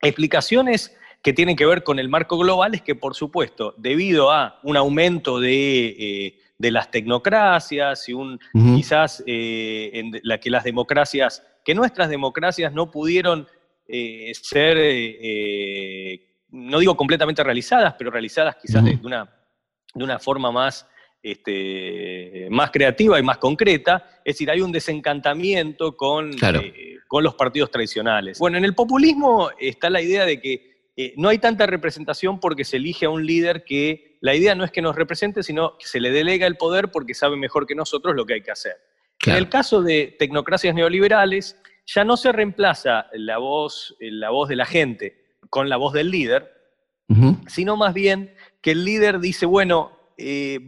[0.00, 4.60] Explicaciones que tienen que ver con el marco global es que, por supuesto, debido a
[4.62, 11.42] un aumento de, eh, las tecnocracias y un quizás eh, en la que las democracias,
[11.64, 13.48] que nuestras democracias no pudieron
[13.88, 14.76] eh, ser,
[16.50, 19.28] no digo completamente realizadas, pero realizadas quizás de, una,
[19.94, 20.86] de una forma más
[21.24, 27.34] este, más creativa y más concreta, es decir, hay un desencantamiento con, eh, con los
[27.34, 28.38] partidos tradicionales.
[28.38, 32.64] Bueno, en el populismo está la idea de que eh, no hay tanta representación porque
[32.64, 35.86] se elige a un líder que la idea no es que nos represente, sino que
[35.86, 38.76] se le delega el poder porque sabe mejor que nosotros lo que hay que hacer.
[39.26, 44.56] En el caso de tecnocracias neoliberales, ya no se reemplaza la voz, la voz de
[44.56, 46.52] la gente con la voz del líder,
[47.46, 50.58] sino más bien que el líder dice, bueno, eh,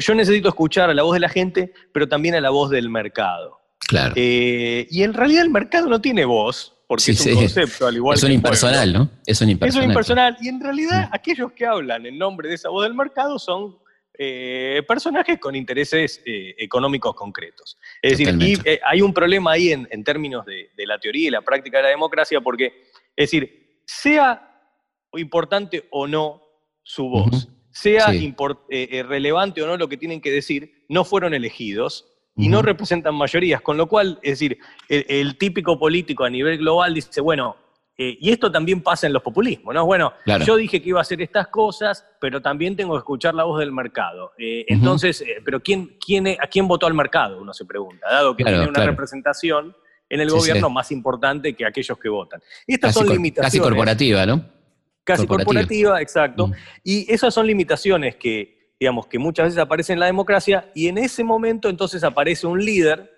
[0.00, 2.88] yo necesito escuchar a la voz de la gente, pero también a la voz del
[2.88, 3.60] mercado.
[3.78, 4.14] Claro.
[4.16, 8.16] Eh, y en realidad el mercado no tiene voz, porque es un concepto, al igual
[8.16, 9.10] es un impersonal, ¿no?
[9.26, 9.82] Es un impersonal.
[9.82, 10.36] Es un impersonal.
[10.40, 11.14] Y en realidad mm.
[11.14, 13.78] aquellos que hablan en nombre de esa voz del mercado son
[14.16, 17.78] eh, personajes con intereses económicos concretos.
[18.00, 21.84] Es decir, hay un problema ahí en, términos de, la teoría y la práctica de
[21.84, 24.50] la democracia, porque, es decir, sea
[25.14, 26.42] importante o no
[26.82, 28.34] su voz, sea eh,
[28.68, 32.06] eh, relevante o no lo que tienen que decir, no fueron elegidos
[32.36, 33.60] y no representan mayorías.
[33.60, 34.58] Con lo cual, es decir,
[34.88, 37.56] el, típico político a nivel global dice, bueno,
[37.96, 39.86] eh, y esto también pasa en los populismos, ¿no?
[39.86, 40.12] Bueno,
[40.44, 43.60] yo dije que iba a hacer estas cosas, pero también tengo que escuchar la voz
[43.60, 44.32] del mercado.
[44.36, 47.40] Entonces, pero ¿quién, quién, ¿a quién votó al mercado?
[47.40, 49.74] Uno se pregunta, dado que tiene una representación
[50.08, 52.40] en el gobierno más importante que aquellos que votan.
[52.66, 53.52] estas son limitaciones.
[53.52, 54.44] Casi corporativa, ¿no?
[55.04, 56.48] Casi corporativa, exacto.
[56.48, 56.52] Mm.
[56.82, 60.98] Y esas son limitaciones que, digamos, que muchas veces aparecen en la democracia y en
[60.98, 63.10] ese momento entonces aparece un líder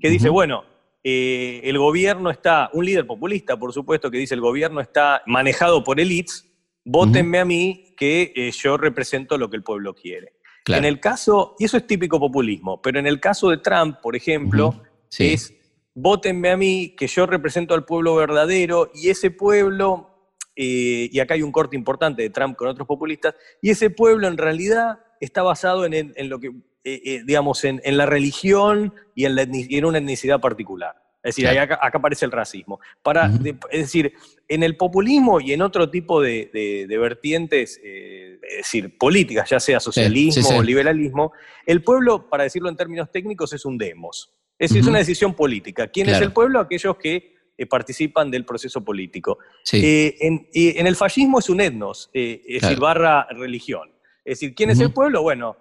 [0.00, 0.64] que dice, bueno,
[1.02, 5.82] eh, el gobierno está, un líder populista, por supuesto, que dice el gobierno está manejado
[5.82, 6.46] por elites,
[6.84, 10.34] votenme a mí que eh, yo represento lo que el pueblo quiere.
[10.66, 14.14] En el caso, y eso es típico populismo, pero en el caso de Trump, por
[14.14, 14.82] ejemplo,
[15.18, 15.54] es
[15.94, 20.17] votenme a mí que yo represento al pueblo verdadero y ese pueblo
[20.60, 23.32] eh, y acá hay un corte importante de Trump con otros populistas,
[23.62, 26.48] y ese pueblo en realidad está basado en, lo que,
[26.82, 30.96] eh, eh, digamos, en, la religión y en, una etnicidad particular.
[31.22, 32.80] Es decir, acá, aparece el racismo.
[33.04, 33.30] Para,
[33.70, 34.12] es decir,
[34.48, 40.58] en el populismo y en otro tipo de, vertientes, es decir, políticas, ya sea socialismo
[40.58, 41.32] o liberalismo,
[41.66, 44.34] el pueblo, para decirlo en términos técnicos, es un demos.
[44.58, 45.86] Es es una decisión política.
[45.86, 46.58] ¿Quién es el pueblo?
[46.58, 49.38] Aquellos que eh, participan del proceso político.
[49.72, 53.90] Eh, en, el fascismo es un etnos, eh, es decir, barra religión.
[54.24, 55.22] Es decir, ¿quién es el pueblo?
[55.22, 55.56] Bueno,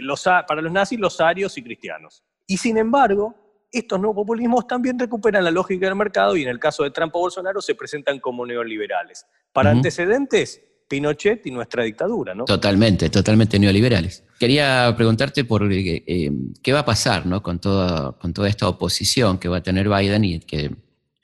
[0.00, 2.22] los, para los nazis, los arios y cristianos.
[2.46, 3.34] Y sin embargo,
[3.72, 7.16] estos nuevos populismos también recuperan la lógica del mercado y en el caso de Trump
[7.16, 9.26] o Bolsonaro se presentan como neoliberales.
[9.52, 12.44] Para antecedentes, Pinochet y nuestra dictadura, ¿no?
[12.44, 14.22] Totalmente, totalmente neoliberales.
[14.38, 16.30] Quería preguntarte por eh,
[16.62, 17.42] qué va a pasar ¿no?
[17.42, 20.70] con, toda, con toda esta oposición que va a tener Biden y que,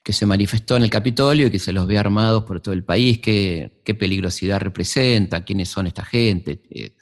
[0.02, 2.84] que, se manifestó en el Capitolio y que se los ve armados por todo el
[2.84, 6.96] país, qué, qué peligrosidad representa, quiénes son esta gente, eh,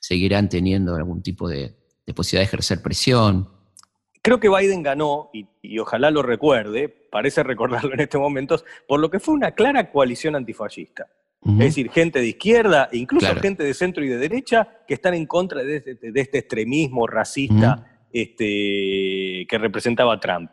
[0.00, 1.76] seguirán teniendo algún tipo de,
[2.06, 3.48] de, posibilidad de ejercer presión.
[4.22, 9.00] Creo que Biden ganó, y, y ojalá lo recuerde, parece recordarlo en estos momentos, por
[9.00, 11.06] lo que fue una clara coalición antifascista.
[11.44, 13.40] Es decir, gente de izquierda, incluso claro.
[13.40, 17.08] gente de centro y de derecha, que están en contra de este, de este extremismo
[17.08, 20.50] racista este, que representaba Trump.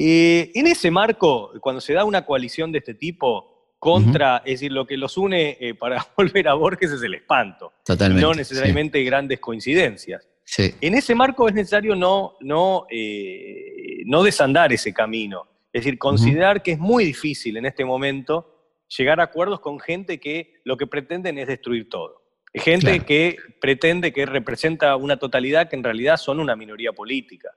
[0.00, 4.70] Eh, en ese marco, cuando se da una coalición de este tipo contra, es decir,
[4.70, 8.98] lo que los une eh, para volver a Borges es el espanto, Totalmente, no necesariamente
[8.98, 9.04] sí.
[9.04, 10.28] grandes coincidencias.
[10.44, 10.72] Sí.
[10.80, 16.62] En ese marco es necesario no, no, eh, no desandar ese camino, es decir, considerar
[16.62, 18.54] que es muy difícil en este momento
[18.96, 22.22] llegar a acuerdos con gente que lo que pretenden es destruir todo.
[22.54, 23.04] Gente claro.
[23.04, 27.50] que pretende que representa una totalidad que en realidad son una minoría política.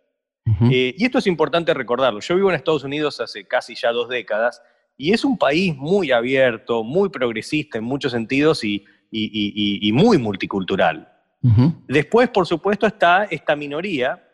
[0.45, 0.69] Uh -huh.
[0.73, 2.19] eh, y esto es importante recordarlo.
[2.19, 4.61] Yo vivo en Estados Unidos hace casi ya dos décadas
[4.97, 9.91] y es un país muy abierto, muy progresista en muchos sentidos y, y, y, y
[9.91, 11.07] muy multicultural.
[11.43, 11.75] Uh -huh.
[11.87, 14.27] Después, por supuesto, está esta minoría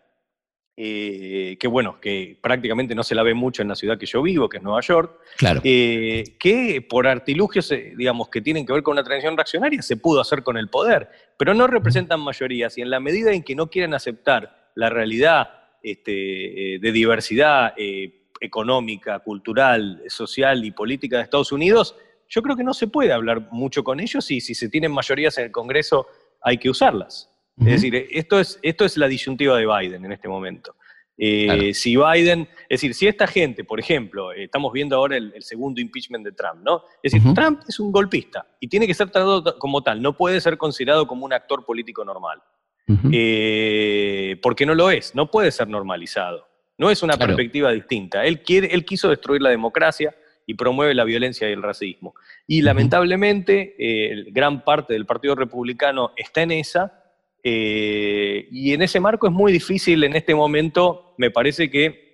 [0.79, 4.21] eh, que bueno, que prácticamente no se la ve mucho en la ciudad que yo
[4.21, 5.59] vivo, que es Nueva York, claro.
[5.63, 10.21] eh, que por artilugios, digamos, que tienen que ver con una transición reaccionaria, se pudo
[10.21, 13.71] hacer con el poder, pero no representan mayorías, y en la medida en que no
[13.71, 15.49] quieren aceptar la realidad
[15.81, 21.95] este, eh, de diversidad eh, económica, cultural, social y política de Estados Unidos,
[22.29, 25.37] yo creo que no se puede hablar mucho con ellos y si se tienen mayorías
[25.37, 26.07] en el Congreso
[26.41, 27.31] hay que usarlas.
[27.59, 30.75] Es decir, esto es, esto es la disyuntiva de Biden en este momento.
[31.17, 31.61] Eh, claro.
[31.73, 35.41] Si Biden, es decir, si esta gente, por ejemplo, eh, estamos viendo ahora el, el,
[35.41, 36.83] segundo impeachment de Trump, ¿no?
[37.01, 37.35] Es decir, uh -huh.
[37.35, 41.07] Trump es un golpista y tiene que ser tratado como tal, no puede ser considerado
[41.07, 42.39] como un actor político normal.
[42.87, 43.09] Uh -huh.
[43.13, 46.47] eh, porque no lo es, no puede ser normalizado.
[46.77, 47.35] No es una claro.
[47.35, 48.25] perspectiva distinta.
[48.25, 50.15] Él, quiere, él quiso destruir la democracia
[50.45, 52.13] y promueve la violencia y el racismo.
[52.47, 52.65] Y uh -huh.
[52.65, 57.03] lamentablemente, eh, gran parte del Partido Republicano está en esa
[57.43, 62.07] eh, y en ese marco es muy difícil en este momento, me parece que,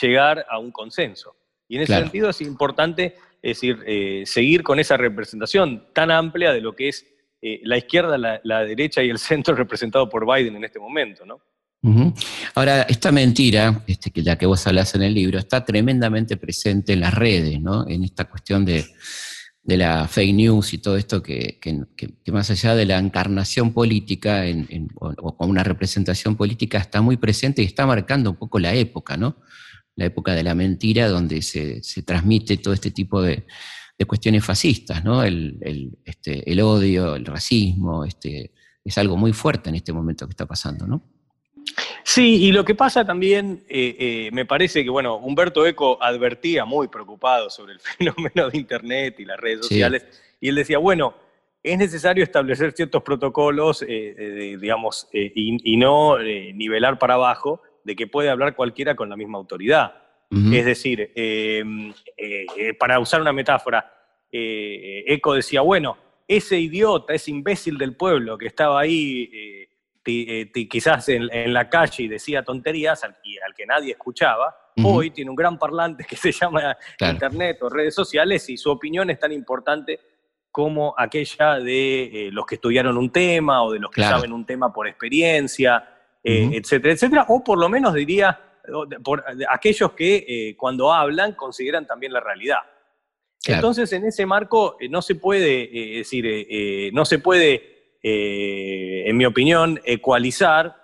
[0.00, 1.34] llegar a un consenso.
[1.66, 2.04] Y en ese claro.
[2.04, 6.88] sentido es importante es decir, eh, seguir con esa representación tan amplia de lo que
[6.88, 7.06] es
[7.42, 11.40] eh, la izquierda, la, derecha y el centro representado por Biden en este momento, ¿no?
[12.54, 16.92] Ahora, esta mentira, este, que la que vos hablas en el libro, está tremendamente presente
[16.92, 17.88] en las redes, ¿no?
[17.88, 18.84] En esta cuestión de
[19.62, 24.44] de la fake news y todo esto que, que, más allá de la encarnación política
[24.94, 29.16] o, con una representación política está muy presente y está marcando un poco la época,
[29.16, 29.36] ¿no?
[29.96, 33.46] La época de la mentira donde se, se transmite todo este tipo de,
[34.00, 35.22] de cuestiones fascistas, ¿no?
[35.22, 38.50] El, el, este, el odio, el racismo, este,
[38.82, 41.02] es algo muy fuerte en este momento que está pasando, ¿no?
[42.02, 46.64] Sí, y lo que pasa también, eh, eh, me parece que, bueno, Humberto Eco advertía
[46.64, 50.18] muy preocupado sobre el fenómeno de Internet y las redes sociales, sí.
[50.40, 51.12] y él decía, bueno,
[51.62, 58.06] es necesario establecer ciertos protocolos, eh, digamos, y, y, no nivelar para abajo de que
[58.06, 59.92] puede hablar cualquiera con la misma autoridad.
[60.30, 60.56] Uh -huh.
[60.56, 61.12] Es decir,
[62.78, 63.92] para usar una metáfora,
[64.30, 65.96] Eco decía, bueno,
[66.28, 69.68] ese idiota, ese imbécil del pueblo que estaba ahí
[70.04, 74.54] eh, quizás en, en, la calle y decía tonterías al, y al que nadie escuchaba,
[74.76, 74.96] uh -huh.
[74.96, 77.14] hoy tiene un gran parlante que se llama claro.
[77.14, 79.98] Internet o redes sociales y su opinión es tan importante
[80.50, 84.16] como aquella de eh, los que estudiaron un tema o de los que claro.
[84.16, 85.84] saben un tema por experiencia,
[86.22, 86.58] eh, uh -huh.
[86.58, 88.38] etcétera, etcétera, o por lo menos diría
[89.02, 92.60] por aquellos que eh, cuando hablan consideran también la realidad.
[93.42, 93.58] Claro.
[93.58, 97.70] Entonces, en ese marco no se puede, decir, no se puede
[98.02, 100.74] eh, en mi opinión, ecualizar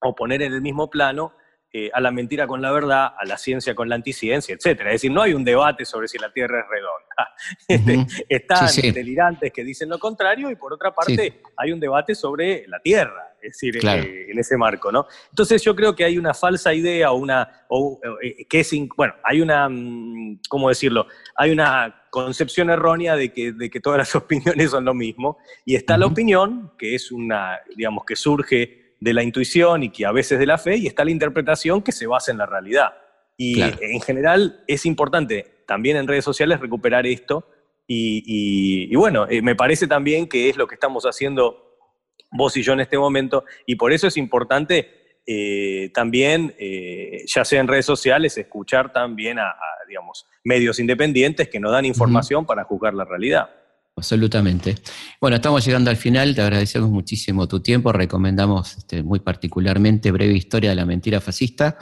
[0.00, 1.34] o poner en el mismo plano
[1.70, 4.80] eh, a la mentira con la verdad, a la ciencia con la anticiencia, etc.
[4.80, 7.06] Es decir, no hay un debate sobre si la Tierra es redonda.
[7.68, 8.24] Uh -huh.
[8.28, 8.90] Están sí, sí.
[8.92, 11.40] delirantes que dicen lo contrario y por otra parte sí.
[11.56, 14.02] hay un debate sobre la Tierra, es decir, claro.
[14.02, 15.06] eh, en ese marco, ¿no?
[15.30, 19.14] Entonces yo creo que hay una falsa idea o una, o, eh, que es, bueno,
[19.22, 21.06] hay una, mm, ¿cómo decirlo?
[21.36, 25.76] Hay una concepción errónea de que, de que todas las opiniones son lo mismo y
[25.76, 26.00] está uh -huh.
[26.00, 30.38] la opinión, que es una, digamos, que surge de la intuición y que a veces
[30.38, 32.94] de la fe, y está la interpretación que se basa en la realidad.
[33.36, 33.76] Y claro.
[33.80, 37.48] en general es importante también en redes sociales recuperar esto.
[37.86, 41.65] Y, y, y, bueno, eh, me parece también que es lo que estamos haciendo
[42.36, 47.44] vos y yo en este momento, y por eso es importante eh, también, eh, ya
[47.44, 52.40] sea en redes sociales, escuchar también a, a, digamos, medios independientes que nos dan información
[52.40, 52.48] uh -huh.
[52.48, 53.50] para juzgar la realidad.
[53.96, 54.74] Absolutamente.
[55.20, 60.34] Bueno, estamos llegando al final, te agradecemos muchísimo tu tiempo, recomendamos este, muy particularmente Breve
[60.34, 61.78] Historia de la Mentira Fascista.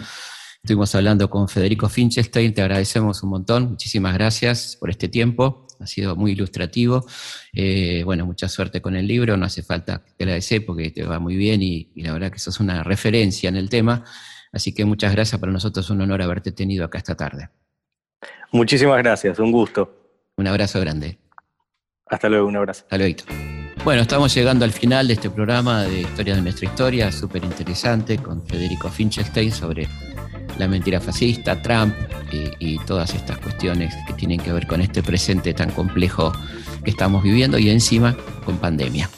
[0.63, 5.87] Estuvimos hablando con Federico Finchestein, te agradecemos un montón, muchísimas gracias por este tiempo, ha
[5.87, 7.07] sido muy ilustrativo.
[7.53, 11.05] Eh, bueno, mucha suerte con el libro, no hace falta que te agradecer porque te
[11.05, 14.05] va muy bien y, y, la verdad que sos una referencia en el tema.
[14.53, 17.49] Así que muchas gracias, para nosotros es un honor haberte tenido acá esta tarde.
[18.53, 20.05] Muchísimas gracias, un gusto.
[20.37, 21.19] Un abrazo grande.
[22.07, 22.83] Hasta luego, un abrazo.
[22.83, 23.25] Hasta luego.
[23.85, 28.17] Bueno, estamos llegando al final de este programa de Historia de nuestra historia, súper interesante,
[28.19, 29.89] con Federico Finchestein sobre
[30.59, 31.95] la mentira fascista, Trump
[32.59, 36.33] y, todas estas cuestiones que tienen que ver con este presente tan complejo
[36.83, 39.09] que estamos viviendo y encima con pandemia.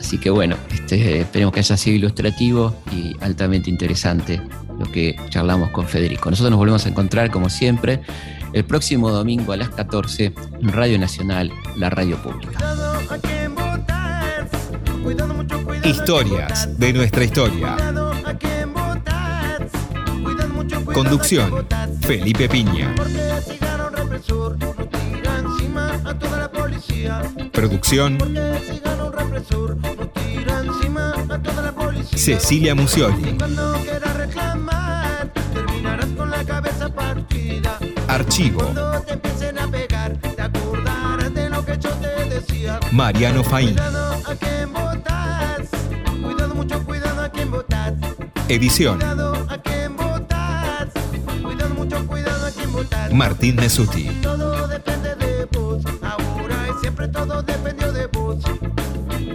[0.00, 4.40] Así que bueno, este, esperemos que haya sido ilustrativo y altamente interesante
[4.78, 6.30] lo que charlamos con Federico.
[6.30, 8.00] Nosotros nos volvemos a encontrar como siempre
[8.52, 12.58] el próximo domingo a las 14 en Radio Nacional, la radio pública.
[15.84, 17.76] Historias de nuestra historia.
[20.92, 21.66] Conducción,
[22.02, 22.94] Felipe Piña.
[27.52, 28.18] Producción,
[32.14, 33.38] Cecilia Musioli.
[38.08, 38.72] Archivo.
[42.92, 43.76] Mariano Faín.
[48.48, 48.98] Edición.
[53.12, 54.04] Martín Mesuti.
[54.22, 58.38] Todo depende de vos, ahora y siempre todo dependió de vos.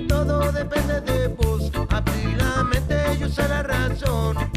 [0.08, 4.57] Todo depende de vos, abrir la mente y usar la razón.